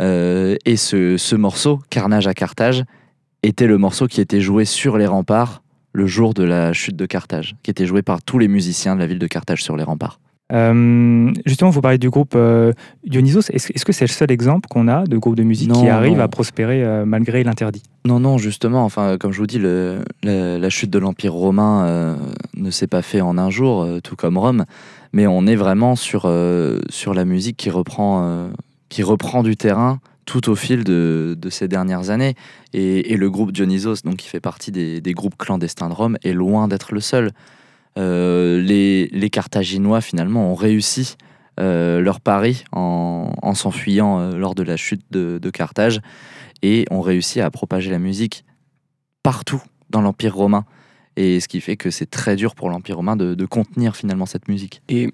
Euh, 0.00 0.56
et 0.64 0.76
ce 0.76 1.34
morceau, 1.34 1.80
Carnage 1.90 2.26
à 2.26 2.34
Carthage, 2.34 2.84
était 3.42 3.66
le 3.66 3.76
morceau 3.78 4.06
qui 4.06 4.20
était 4.20 4.40
joué 4.40 4.64
sur 4.64 4.96
les 4.96 5.06
remparts 5.06 5.62
le 5.92 6.06
jour 6.06 6.32
de 6.32 6.44
la 6.44 6.72
chute 6.72 6.96
de 6.96 7.04
Carthage, 7.06 7.56
qui 7.62 7.70
était 7.70 7.84
joué 7.86 8.00
par 8.02 8.22
tous 8.22 8.38
les 8.38 8.48
musiciens 8.48 8.94
de 8.94 9.00
la 9.00 9.06
ville 9.06 9.18
de 9.18 9.26
Carthage 9.26 9.62
sur 9.62 9.76
les 9.76 9.82
remparts. 9.84 10.20
Euh, 10.52 11.32
Justement, 11.46 11.70
vous 11.70 11.80
parlez 11.80 11.98
du 11.98 12.10
groupe 12.10 12.34
euh, 12.36 12.72
Dionysos. 13.06 13.50
Est-ce 13.50 13.84
que 13.84 13.92
c'est 13.92 14.04
le 14.04 14.10
seul 14.10 14.30
exemple 14.30 14.68
qu'on 14.68 14.86
a 14.88 15.04
de 15.04 15.16
groupe 15.16 15.36
de 15.36 15.42
musique 15.42 15.72
qui 15.72 15.88
arrive 15.88 16.18
non. 16.18 16.24
à 16.24 16.28
prospérer 16.28 16.84
euh, 16.84 17.04
malgré 17.06 17.42
l'interdit? 17.42 17.82
Non, 18.04 18.20
non, 18.20 18.36
justement, 18.38 18.84
enfin, 18.84 19.16
comme 19.18 19.32
je 19.32 19.38
vous 19.38 19.46
dis, 19.46 19.58
le- 19.58 20.00
la, 20.22 20.58
la 20.58 20.68
chute 20.70 20.90
de 20.90 20.98
l'Empire 20.98 21.32
romain 21.32 22.16
ne 22.56 22.70
s'est 22.70 22.86
pas 22.86 23.02
fait 23.02 23.20
en 23.20 23.38
un 23.38 23.48
jour, 23.50 23.86
tout 24.04 24.16
comme 24.16 24.36
Rome, 24.36 24.64
mais 25.12 25.26
on 25.26 25.46
est 25.46 25.56
vraiment 25.56 25.96
sur, 25.96 26.30
sur 26.90 27.14
la 27.14 27.24
musique 27.24 27.56
qui 27.56 27.70
reprend, 27.70 28.48
qui 28.88 29.02
reprend 29.02 29.42
du 29.42 29.56
terrain 29.56 30.00
tout 30.24 30.50
au 30.50 30.54
fil 30.54 30.84
de, 30.84 31.36
de 31.40 31.50
ces 31.50 31.66
dernières 31.68 32.10
années. 32.10 32.34
Et, 32.72 33.12
et 33.12 33.16
le 33.16 33.30
groupe 33.30 33.52
Dionysos, 33.52 34.02
donc 34.04 34.16
qui 34.16 34.28
fait 34.28 34.40
partie 34.40 34.70
des, 34.70 35.00
des 35.00 35.12
groupes 35.14 35.36
clandestins 35.38 35.88
de 35.88 35.94
Rome, 35.94 36.16
est 36.22 36.32
loin 36.32 36.68
d'être 36.68 36.92
le 36.94 37.00
seul. 37.00 37.30
Euh, 37.98 38.60
les, 38.60 39.30
Carthaginois, 39.30 40.00
finalement, 40.00 40.50
ont 40.50 40.54
réussi 40.54 41.16
euh, 41.60 42.00
leur 42.00 42.20
pari 42.20 42.64
en, 42.72 43.32
en 43.42 43.54
s'enfuyant 43.54 44.18
euh, 44.18 44.36
lors 44.36 44.54
de 44.54 44.62
la 44.62 44.76
chute 44.76 45.02
de, 45.10 45.50
Carthage 45.50 46.00
et 46.62 46.84
ont 46.90 47.00
réussi 47.00 47.40
à 47.40 47.50
propager 47.50 47.90
la 47.90 47.98
musique 47.98 48.44
partout 49.22 49.62
dans 49.90 50.00
l'Empire 50.00 50.34
romain. 50.34 50.64
Et 51.16 51.40
ce 51.40 51.48
qui 51.48 51.60
fait 51.60 51.76
que 51.76 51.90
c'est 51.90 52.06
très 52.06 52.36
dur 52.36 52.54
pour 52.54 52.70
l'Empire 52.70 52.96
romain 52.96 53.16
de, 53.16 53.44
contenir 53.44 53.96
finalement 53.96 54.26
cette 54.26 54.48
musique. 54.48 54.80
Et 54.88 55.12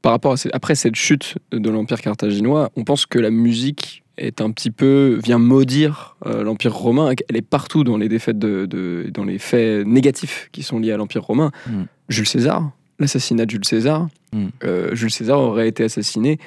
par 0.00 0.12
rapport 0.12 0.32
à 0.32 0.36
après 0.54 0.74
cette 0.74 0.96
chute 0.96 1.36
de 1.52 1.68
l'Empire 1.68 2.00
carthaginois, 2.00 2.70
on 2.76 2.84
pense 2.84 3.04
que 3.04 3.18
la 3.18 3.30
musique 3.30 4.01
est 4.18 4.40
un 4.40 4.50
petit 4.50 4.70
peu 4.70 5.18
vient 5.22 5.38
maudire 5.38 6.16
euh, 6.26 6.42
l'Empire 6.42 6.74
romain. 6.74 7.12
Elle 7.28 7.36
est 7.36 7.42
partout 7.42 7.82
dans 7.84 7.96
les 7.96 8.08
défaites 8.08 8.38
de, 8.38 8.66
de- 8.66 9.10
dans 9.12 9.24
les 9.24 9.38
faits 9.38 9.86
négatifs 9.86 10.48
qui 10.52 10.62
sont 10.62 10.78
liés 10.78 10.92
à 10.92 10.96
l'Empire 10.96 11.22
romain. 11.24 11.50
Mm. 11.66 11.82
Jules 12.08 12.26
César, 12.26 12.70
l'assassinat 12.98 13.46
de 13.46 13.50
Jules 13.50 13.64
César. 13.64 14.08
Mm. 14.32 14.46
Euh, 14.64 14.94
Jules 14.94 15.10
César 15.10 15.38
aurait 15.40 15.68
été 15.68 15.84
assassiné 15.84 16.38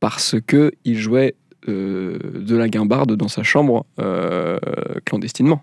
parce 0.00 0.36
que 0.46 0.72
il 0.84 0.96
jouait 0.98 1.34
euh, 1.68 2.18
de 2.34 2.56
la 2.56 2.68
guimbarde 2.68 3.16
dans 3.16 3.28
sa 3.28 3.42
chambre 3.42 3.86
clandestinement 5.04 5.62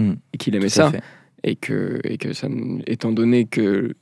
Mm. 0.00 0.12
et 0.32 0.38
qu'il 0.38 0.56
aimait 0.56 0.68
ça 0.68 0.90
fait. 0.90 1.02
et 1.44 1.54
que, 1.54 2.00
et 2.02 2.18
que 2.18 2.32
ça, 2.32 2.48
étant 2.88 3.12
donné 3.12 3.44
que 3.44 3.94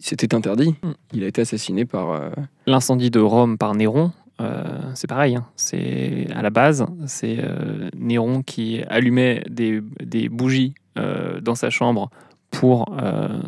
c'était 0.00 0.34
interdit, 0.34 0.74
il 1.12 1.22
a 1.22 1.28
été 1.28 1.42
assassiné 1.42 1.84
par. 1.84 2.32
L'incendie 2.66 3.10
de 3.10 3.20
Rome 3.20 3.56
par 3.56 3.76
Néron, 3.76 4.10
euh, 4.40 4.64
c'est 4.94 5.06
pareil. 5.06 5.36
hein. 5.36 5.46
C'est 5.56 6.26
à 6.34 6.42
la 6.42 6.50
base, 6.50 6.86
c'est 7.06 7.38
euh, 7.40 7.88
Néron 7.96 8.42
qui 8.42 8.82
allumait 8.88 9.42
des, 9.48 9.80
bougies 10.28 10.74
euh, 10.98 11.40
dans 11.40 11.54
sa 11.54 11.70
chambre 11.70 12.10
pour 12.50 12.86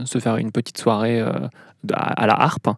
se 0.05 0.19
faire 0.19 0.37
une 0.37 0.53
petite 0.53 0.77
soirée 0.77 1.21
à, 1.21 2.27
la 2.27 2.35
harpe. 2.35 2.69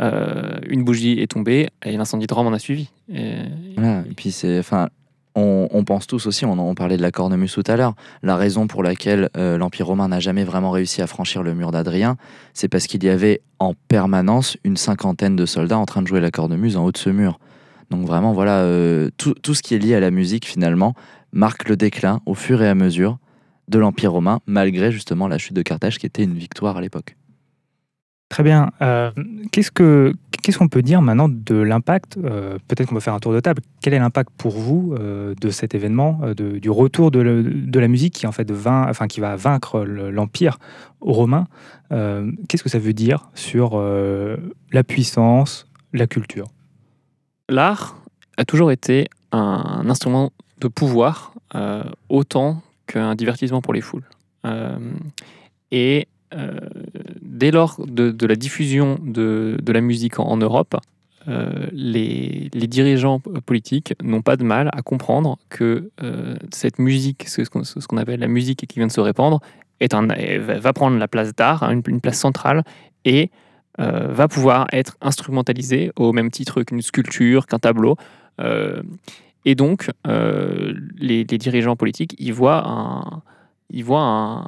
Une 0.00 0.84
bougie 0.84 1.20
est 1.20 1.30
tombée 1.30 1.68
et 1.84 1.96
l'incendie 1.96 2.26
de 2.26 2.32
Rome 2.32 2.46
en 2.46 2.52
a 2.54 2.58
suivi. 2.58 2.88
Et- 3.12 3.42
puis 4.16 4.30
c'est, 4.30 4.58
enfin, 4.58 4.88
on, 5.34 5.84
pense 5.84 6.06
tous 6.06 6.26
aussi, 6.26 6.46
on, 6.46 6.74
parlait 6.74 6.96
de 6.96 7.02
la 7.02 7.10
cornemuse 7.10 7.52
tout 7.52 7.62
à 7.66 7.76
l'heure, 7.76 7.92
la 8.22 8.36
raison 8.36 8.66
pour 8.66 8.82
laquelle 8.82 9.28
l'Empire 9.34 9.88
romain 9.88 10.08
n'a 10.08 10.18
jamais 10.18 10.44
vraiment 10.44 10.70
réussi 10.70 11.02
à 11.02 11.06
franchir 11.06 11.42
le 11.42 11.54
mur 11.54 11.72
d'Adrien, 11.72 12.16
c'est 12.54 12.68
parce 12.68 12.86
qu'il 12.86 13.04
y 13.04 13.10
avait 13.10 13.42
en 13.58 13.74
permanence 13.88 14.56
une 14.64 14.78
cinquantaine 14.78 15.36
de 15.36 15.44
soldats 15.44 15.78
en 15.78 15.84
train 15.84 16.00
de 16.00 16.06
jouer 16.06 16.20
la 16.20 16.30
cornemuse 16.30 16.78
en 16.78 16.86
haut 16.86 16.92
de 16.92 16.96
ce 16.96 17.10
mur. 17.10 17.38
Donc 17.90 18.06
vraiment, 18.06 18.32
voilà, 18.32 18.60
euh, 18.62 19.10
tout, 19.16 19.54
ce 19.54 19.62
qui 19.62 19.74
est 19.74 19.78
lié 19.78 19.94
à 19.94 20.00
la 20.00 20.10
musique 20.10 20.44
finalement 20.46 20.94
marque 21.32 21.68
le 21.68 21.76
déclin 21.76 22.20
au 22.26 22.34
fur 22.34 22.62
et 22.62 22.68
à 22.68 22.74
mesure 22.74 23.18
de 23.68 23.78
l'Empire 23.78 24.12
romain, 24.12 24.40
malgré 24.46 24.90
justement 24.92 25.28
la 25.28 25.38
chute 25.38 25.54
de 25.54 25.62
Carthage 25.62 25.98
qui 25.98 26.06
était 26.06 26.22
une 26.24 26.34
victoire 26.34 26.76
à 26.76 26.80
l'époque. 26.80 27.16
Très 28.28 28.42
bien. 28.42 28.70
Euh, 28.82 29.10
Qu'est-ce 29.52 29.70
que 29.70 30.12
qu'est-ce 30.42 30.58
qu'on 30.58 30.68
peut 30.68 30.82
dire 30.82 31.02
maintenant 31.02 31.28
de 31.28 31.56
l'impact 31.56 32.18
euh, 32.18 32.58
Peut-être 32.68 32.88
qu'on 32.88 32.94
va 32.94 33.00
faire 33.00 33.14
un 33.14 33.18
tour 33.18 33.32
de 33.32 33.40
table. 33.40 33.62
Quel 33.80 33.94
est 33.94 33.98
l'impact 33.98 34.30
pour 34.36 34.52
vous 34.58 34.94
de 34.96 35.50
cet 35.50 35.74
événement, 35.74 36.20
du 36.36 36.70
retour 36.70 37.10
de, 37.10 37.20
la 37.78 37.88
musique 37.88 38.14
qui 38.14 38.26
en 38.26 38.32
fait 38.32 38.50
vain- 38.50 38.90
qui 39.08 39.20
va 39.20 39.34
vaincre 39.36 39.80
le- 39.80 40.10
l'empire 40.10 40.58
romain 41.00 41.46
Qu'est-ce 41.90 42.62
que 42.62 42.68
ça 42.68 42.78
veut 42.78 42.92
dire 42.92 43.30
sur 43.34 43.80
la 44.72 44.84
puissance, 44.84 45.68
la 45.92 46.06
culture? 46.06 46.46
L'art 47.48 47.96
a 48.36 48.44
toujours 48.44 48.72
été 48.72 49.08
un 49.32 49.88
instrument 49.88 50.32
de 50.60 50.68
pouvoir 50.68 51.34
euh, 51.54 51.82
autant 52.08 52.62
qu'un 52.86 53.14
divertissement 53.14 53.60
pour 53.60 53.72
les 53.72 53.80
foules. 53.80 54.08
Euh, 54.44 54.78
et 55.70 56.08
euh, 56.34 56.58
dès 57.20 57.50
lors 57.50 57.80
de, 57.86 58.26
la 58.26 58.36
diffusion 58.36 58.98
de, 59.02 59.56
la 59.66 59.80
musique 59.80 60.18
en, 60.18 60.36
Europe, 60.36 60.76
les, 61.72 62.48
dirigeants 62.52 63.20
politiques 63.44 63.94
n'ont 64.02 64.22
pas 64.22 64.36
de 64.36 64.44
mal 64.44 64.70
à 64.72 64.82
comprendre 64.82 65.38
que 65.48 65.90
cette 66.52 66.78
musique, 66.78 67.28
ce, 67.28 67.42
qu'on 67.86 67.96
appelle 67.96 68.20
la 68.20 68.28
musique 68.28 68.66
qui 68.66 68.78
vient 68.78 68.86
de 68.86 68.92
se 68.92 69.00
répandre, 69.00 69.40
va 69.80 70.72
prendre 70.72 70.98
la 70.98 71.08
place 71.08 71.34
d'art, 71.34 71.62
hein, 71.64 71.80
une, 71.86 72.00
place 72.00 72.18
centrale, 72.18 72.62
et 73.04 73.30
euh, 73.80 74.08
va 74.08 74.28
pouvoir 74.28 74.66
être 74.72 74.96
instrumentalisée 75.00 75.92
au 75.96 76.12
même 76.12 76.30
titre 76.30 76.62
qu'une 76.62 76.82
sculpture, 76.82 77.46
qu'un 77.46 77.58
tableau. 77.58 77.96
et 79.44 79.54
donc, 79.54 79.90
les, 80.04 81.24
les, 81.24 81.38
dirigeants 81.38 81.76
politiques 81.76 82.14
y 82.18 82.30
voient 82.30 82.62
un 82.66 83.22
ils 83.70 83.84
voient 83.84 84.44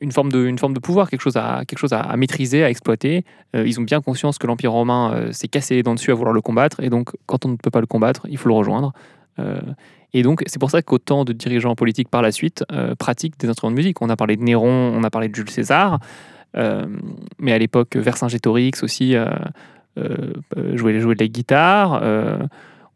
une, 0.00 0.12
forme 0.12 0.30
de, 0.30 0.78
pouvoir, 0.80 1.08
quelque 1.10 1.20
chose 1.20 1.36
à, 1.36 2.16
maîtriser, 2.16 2.64
à 2.64 2.70
exploiter. 2.70 3.24
Euh, 3.56 3.66
ils 3.66 3.80
ont 3.80 3.82
bien 3.82 4.00
conscience 4.00 4.38
que 4.38 4.46
l'Empire 4.46 4.72
romain 4.72 5.12
euh, 5.12 5.32
s'est 5.32 5.48
cassé 5.48 5.74
les 5.74 5.82
dents 5.82 5.94
dessus 5.94 6.10
à 6.10 6.14
vouloir 6.14 6.32
le 6.32 6.40
combattre, 6.40 6.80
et 6.82 6.90
donc 6.90 7.10
quand 7.26 7.44
on 7.44 7.48
ne 7.48 7.56
peut 7.56 7.70
pas 7.70 7.80
le 7.80 7.86
combattre, 7.86 8.26
il 8.28 8.38
faut 8.38 8.48
le 8.48 8.54
rejoindre. 8.54 8.92
Euh, 9.38 9.60
et 10.12 10.22
donc 10.22 10.42
c'est 10.46 10.58
pour 10.58 10.70
ça 10.70 10.82
qu'autant 10.82 11.24
de 11.24 11.32
dirigeants 11.32 11.74
politiques 11.74 12.10
par 12.10 12.20
la 12.20 12.32
suite 12.32 12.64
pratiquent 12.98 13.40
des 13.40 13.48
instruments 13.48 13.70
de 13.70 13.76
musique. 13.76 14.02
On 14.02 14.10
a 14.10 14.16
parlé 14.16 14.36
de 14.36 14.42
Néron, 14.42 14.92
on 14.94 15.02
a 15.04 15.10
parlé 15.10 15.28
de 15.28 15.34
Jules 15.34 15.48
César, 15.48 16.00
mais 16.54 17.52
à 17.52 17.58
l'époque 17.58 17.96
Vercingétorix 17.96 18.82
aussi 18.82 19.14
jouait, 19.96 21.00
jouait 21.00 21.14
de 21.14 21.22
la 21.22 21.28
guitare 21.28 22.02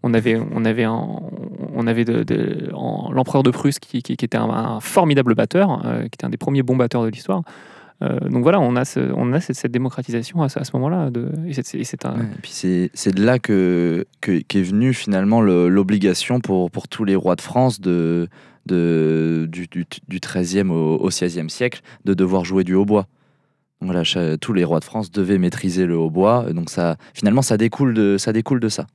on 0.07 0.15
avait, 0.15 0.41
on 0.53 0.65
avait, 0.65 0.87
on 0.87 1.87
avait 1.87 2.05
l'empereur 2.05 3.43
de 3.43 3.51
Prusse 3.51 3.79
qui, 3.79 3.99
était 3.99 4.37
un, 4.37 4.79
formidable 4.81 5.35
batteur, 5.35 5.85
euh, 5.85 6.03
qui 6.03 6.07
était 6.07 6.25
un 6.25 6.31
des 6.31 6.37
premiers 6.37 6.63
bons 6.63 6.77
batteurs 6.77 7.05
de 7.05 7.09
l'histoire. 7.09 7.43
Euh, 8.03 8.21
donc 8.29 8.43
voilà, 8.43 8.61
on 8.61 8.77
a, 8.77 8.85
on 9.17 9.33
a 9.33 9.41
cette, 9.41 9.73
démocratisation 9.73 10.43
à, 10.43 10.49
ce 10.49 10.61
moment-là. 10.75 11.11
Et, 11.47 11.53
puis 12.43 12.53
c'est 12.53 13.15
de 13.15 13.25
là 13.25 13.39
que, 13.39 14.07
qu'est 14.21 14.63
venue 14.63 14.95
finalement 14.95 15.41
l'obligation 15.41 16.41
pour, 16.41 16.71
pour 16.71 16.89
tous 16.89 17.05
les 17.05 17.17
rois 17.17 17.37
de 17.37 17.41
France 17.41 17.81
de, 17.81 18.29
de, 18.67 19.49
du, 19.51 19.67
du, 19.67 20.19
13e 20.19 20.71
au, 20.71 20.97
au 20.99 21.11
16e 21.11 21.49
siècle 21.49 21.81
de 22.05 22.15
devoir 22.15 22.45
jouer 22.45 22.65
du 22.65 22.75
hautbois. 22.75 23.07
Voilà, 23.81 24.03
tous 24.41 24.53
les 24.53 24.65
rois 24.65 24.81
de 24.81 24.85
France 24.85 25.11
devaient 25.11 25.39
maîtriser 25.39 25.87
le 25.87 25.97
hautbois. 25.97 26.53
Donc 26.53 26.71
ça, 26.71 26.97
finalement, 27.15 27.43
ça 27.43 27.57
découle 27.57 27.95
de 27.95 28.17
ça. 28.19 28.33
Découle 28.33 28.61
de 28.61 28.69
ça 28.69 28.87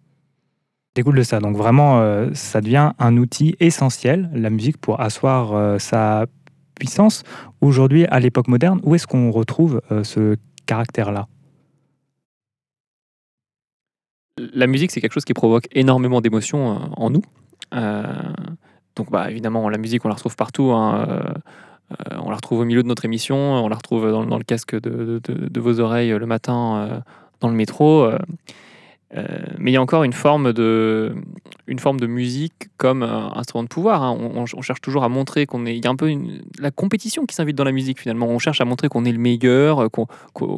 découle 0.96 1.16
de 1.16 1.24
ça. 1.24 1.40
Donc 1.40 1.56
vraiment, 1.56 2.00
euh, 2.00 2.30
ça 2.34 2.62
devient 2.62 2.92
un 3.00 3.18
outil 3.18 3.56
essentiel, 3.60 4.30
la 4.34 4.50
musique, 4.50 4.78
pour 4.78 5.00
asseoir 5.00 5.54
euh, 5.54 5.80
sa 5.80 6.26
puissance. 6.76 7.24
Aujourd'hui, 7.62 8.06
à 8.06 8.20
l'époque 8.20 8.48
moderne, 8.48 8.80
où 8.84 8.96
est-ce 8.96 9.08
qu'on 9.08 9.32
retrouve 9.32 9.82
euh, 9.92 10.04
ce 10.04 10.36
caractère-là? 10.66 11.28
La 14.38 14.68
musique, 14.68 14.92
c'est 14.92 15.02
quelque 15.02 15.14
chose 15.14 15.26
qui 15.26 15.34
provoque 15.34 15.68
énormément 15.72 16.22
d'émotions 16.22 16.92
en 16.98 17.10
nous. 17.10 17.22
donc 18.96 19.12
bah, 19.12 19.30
évidemment, 19.30 19.70
la 19.70 19.78
musique, 19.78 20.04
on 20.04 20.08
la 20.08 20.16
retrouve 20.16 20.36
partout. 20.36 20.72
Hein, 20.72 21.36
on 22.12 22.30
la 22.30 22.36
retrouve 22.36 22.60
au 22.60 22.66
milieu 22.66 22.84
de 22.84 22.88
notre 22.88 23.06
émission, 23.06 23.36
on 23.38 23.68
la 23.68 23.76
retrouve 23.76 24.10
dans, 24.10 24.38
le 24.38 24.44
casque 24.44 24.80
de, 24.80 25.60
vos 25.60 25.80
oreilles 25.80 26.12
le 26.12 26.26
matin 26.26 27.04
dans 27.40 27.50
le 27.50 27.56
métro. 27.56 28.10
Euh, 29.18 29.24
mais 29.58 29.72
il 29.72 29.74
y 29.74 29.78
a 29.78 29.82
encore 29.82 30.04
une 30.04 30.14
forme 30.14 30.54
de, 30.54 31.14
une 31.68 31.80
forme 31.80 32.00
de 32.00 32.08
musique 32.08 32.70
comme 32.78 33.04
instrument 33.04 33.64
de 33.64 33.68
pouvoir. 33.68 34.04
Hein. 34.04 34.18
On, 34.18 34.62
cherche 34.62 34.80
toujours 34.80 35.04
à 35.04 35.10
montrer 35.10 35.46
qu'on 35.46 35.66
est. 35.66 35.76
Il 35.76 35.84
y 35.84 35.88
a 35.88 35.90
un 35.90 35.96
peu 35.96 36.14
la 36.60 36.72
compétition 36.72 37.26
qui 37.26 37.36
s'invite 37.36 37.58
dans 37.58 37.66
la 37.66 37.74
musique 37.74 38.00
finalement. 38.00 38.28
On 38.28 38.40
cherche 38.40 38.62
à 38.62 38.66
montrer 38.66 38.88
qu'on 38.88 39.04
est 39.04 39.12
le 39.12 39.20
meilleur, 39.20 39.90
qu'on, 39.92 40.08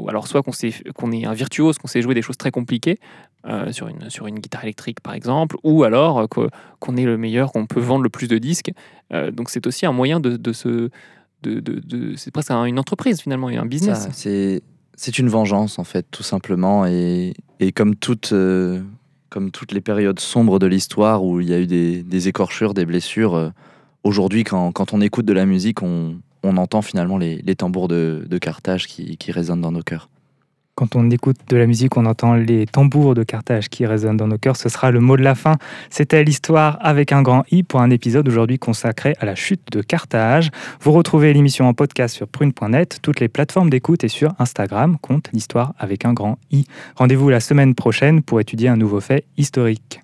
alors 0.08 0.28
soit 0.28 0.44
qu'on, 0.44 1.12
est 1.12 1.26
un 1.26 1.34
virtuose, 1.34 1.78
qu'on 1.80 1.88
sait 1.88 2.02
jouer 2.02 2.14
des 2.14 2.22
choses 2.22 2.38
très 2.38 2.52
compliquées 2.52 3.00
euh, 3.48 3.72
sur, 3.72 3.88
une, 3.88 4.10
sur 4.10 4.28
une 4.28 4.40
guitare 4.40 4.64
électrique 4.64 5.00
par 5.02 5.16
exemple, 5.16 5.56
ou 5.64 5.84
alors 5.84 6.28
qu'on 6.30 6.98
est 6.98 7.06
le 7.06 7.18
meilleur, 7.18 7.52
qu'on 7.52 7.66
peut 7.66 7.82
vendre 7.82 8.04
le 8.04 8.10
plus 8.10 8.28
de 8.28 8.38
disques. 8.38 8.72
Euh, 9.14 9.32
donc 9.32 9.50
c'est 9.50 9.66
aussi 9.66 9.86
un 9.86 9.94
moyen 9.94 10.20
de, 10.20 10.38
de 10.38 10.54
se. 10.54 10.90
De, 11.44 11.60
de, 11.60 12.16
c'est 12.16 12.32
presque 12.32 12.52
une 12.52 12.80
entreprise 12.80 13.22
finalement, 13.22 13.48
un 13.48 13.66
business. 13.66 14.08
c'est 14.96 15.20
une 15.20 15.28
vengeance, 15.30 15.80
en 15.80 15.84
fait, 15.84 16.06
tout 16.10 16.24
simplement. 16.24 16.86
Et, 16.86 17.34
comme, 17.76 17.96
euh, 18.32 18.82
comme 19.30 19.52
toutes 19.52 19.72
les 19.72 19.82
périodes 19.82 20.20
sombres 20.20 20.60
de 20.60 20.68
l'histoire 20.68 21.24
où 21.24 21.42
il 21.42 21.50
y 21.50 21.54
a 21.54 21.60
eu 21.60 21.68
des, 21.68 22.28
écorchures, 22.28 22.74
des 22.74 22.86
blessures, 22.86 23.36
euh, 23.36 23.50
aujourd'hui, 24.04 24.44
quand, 24.44 24.94
on 24.94 25.02
écoute 25.02 25.26
de 25.26 25.34
la 25.34 25.46
musique, 25.46 25.82
on, 25.82 26.18
entend 26.44 26.82
finalement 26.82 27.18
les, 27.18 27.56
tambours 27.56 27.88
de, 27.88 28.38
Carthage 28.42 28.88
qui 28.88 29.32
résonnent 29.32 29.62
dans 29.62 29.72
nos 29.72 29.84
cœurs. 29.84 30.10
Quand 30.76 30.96
on 30.96 31.12
écoute 31.12 31.38
de 31.50 31.58
la 31.58 31.68
musique, 31.68 31.98
on 31.98 32.06
entend 32.08 32.34
les 32.34 32.66
tambours 32.66 33.14
de 33.14 33.22
Carthage 33.22 33.70
qui 33.70 33.86
résonnent 33.86 34.18
dans 34.18 34.28
nos 34.28 34.40
cœurs. 34.40 34.56
Ce 34.56 34.70
sera 34.70 34.90
le 34.90 35.00
mot 35.00 35.18
de 35.18 35.22
la 35.22 35.36
fin. 35.36 35.58
C'était 35.92 36.24
l'histoire 36.24 36.80
avec 36.82 37.12
un 37.12 37.22
grand 37.22 37.44
i 37.52 37.62
pour 37.62 37.82
un 37.82 37.92
épisode 37.92 38.28
aujourd'hui 38.28 38.58
consacré 38.58 39.14
à 39.20 39.26
la 39.26 39.36
chute 39.36 39.62
de 39.72 39.82
Carthage. 39.84 40.50
Vous 40.82 40.92
retrouvez 40.92 41.32
l'émission 41.32 41.68
en 41.68 41.76
podcast 41.76 42.16
sur 42.16 42.28
prune.net, 42.28 42.98
toutes 43.04 43.20
les 43.20 43.28
plateformes 43.28 43.70
d'écoute 43.70 44.04
et 44.04 44.08
sur 44.08 44.34
Instagram, 44.40 44.98
compte 45.00 45.30
l'histoire 45.32 45.74
avec 45.78 46.06
un 46.06 46.14
grand 46.14 46.40
i. 46.50 46.66
Rendez-vous 46.96 47.30
la 47.30 47.40
semaine 47.40 47.76
prochaine 47.76 48.24
pour 48.24 48.40
étudier 48.40 48.70
un 48.70 48.78
nouveau 48.78 49.00
fait 49.00 49.26
historique. 49.38 50.02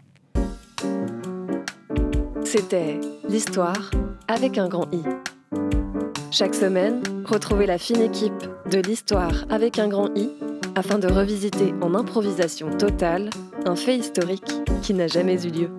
C'était 2.44 3.00
l'histoire 3.28 3.90
avec 4.28 4.60
un 4.60 4.68
grand 4.68 4.88
i. 4.94 5.02
Chaque 6.32 6.54
semaine, 6.54 7.02
retrouvez 7.26 7.66
la 7.66 7.80
fine 7.80 8.02
équipe 8.02 8.46
de 8.70 8.80
l'histoire 8.80 9.46
avec 9.50 9.80
un 9.80 9.88
grand 9.88 10.16
i 10.16 10.30
afin 10.76 11.00
de 11.00 11.08
revisiter 11.08 11.74
en 11.82 11.96
improvisation 11.96 12.70
totale 12.78 13.32
un 13.66 13.76
fait 13.76 13.98
historique 13.98 14.52
qui 14.84 14.94
n'a 14.94 15.08
jamais 15.08 15.44
eu 15.44 15.50
lieu. 15.50 15.70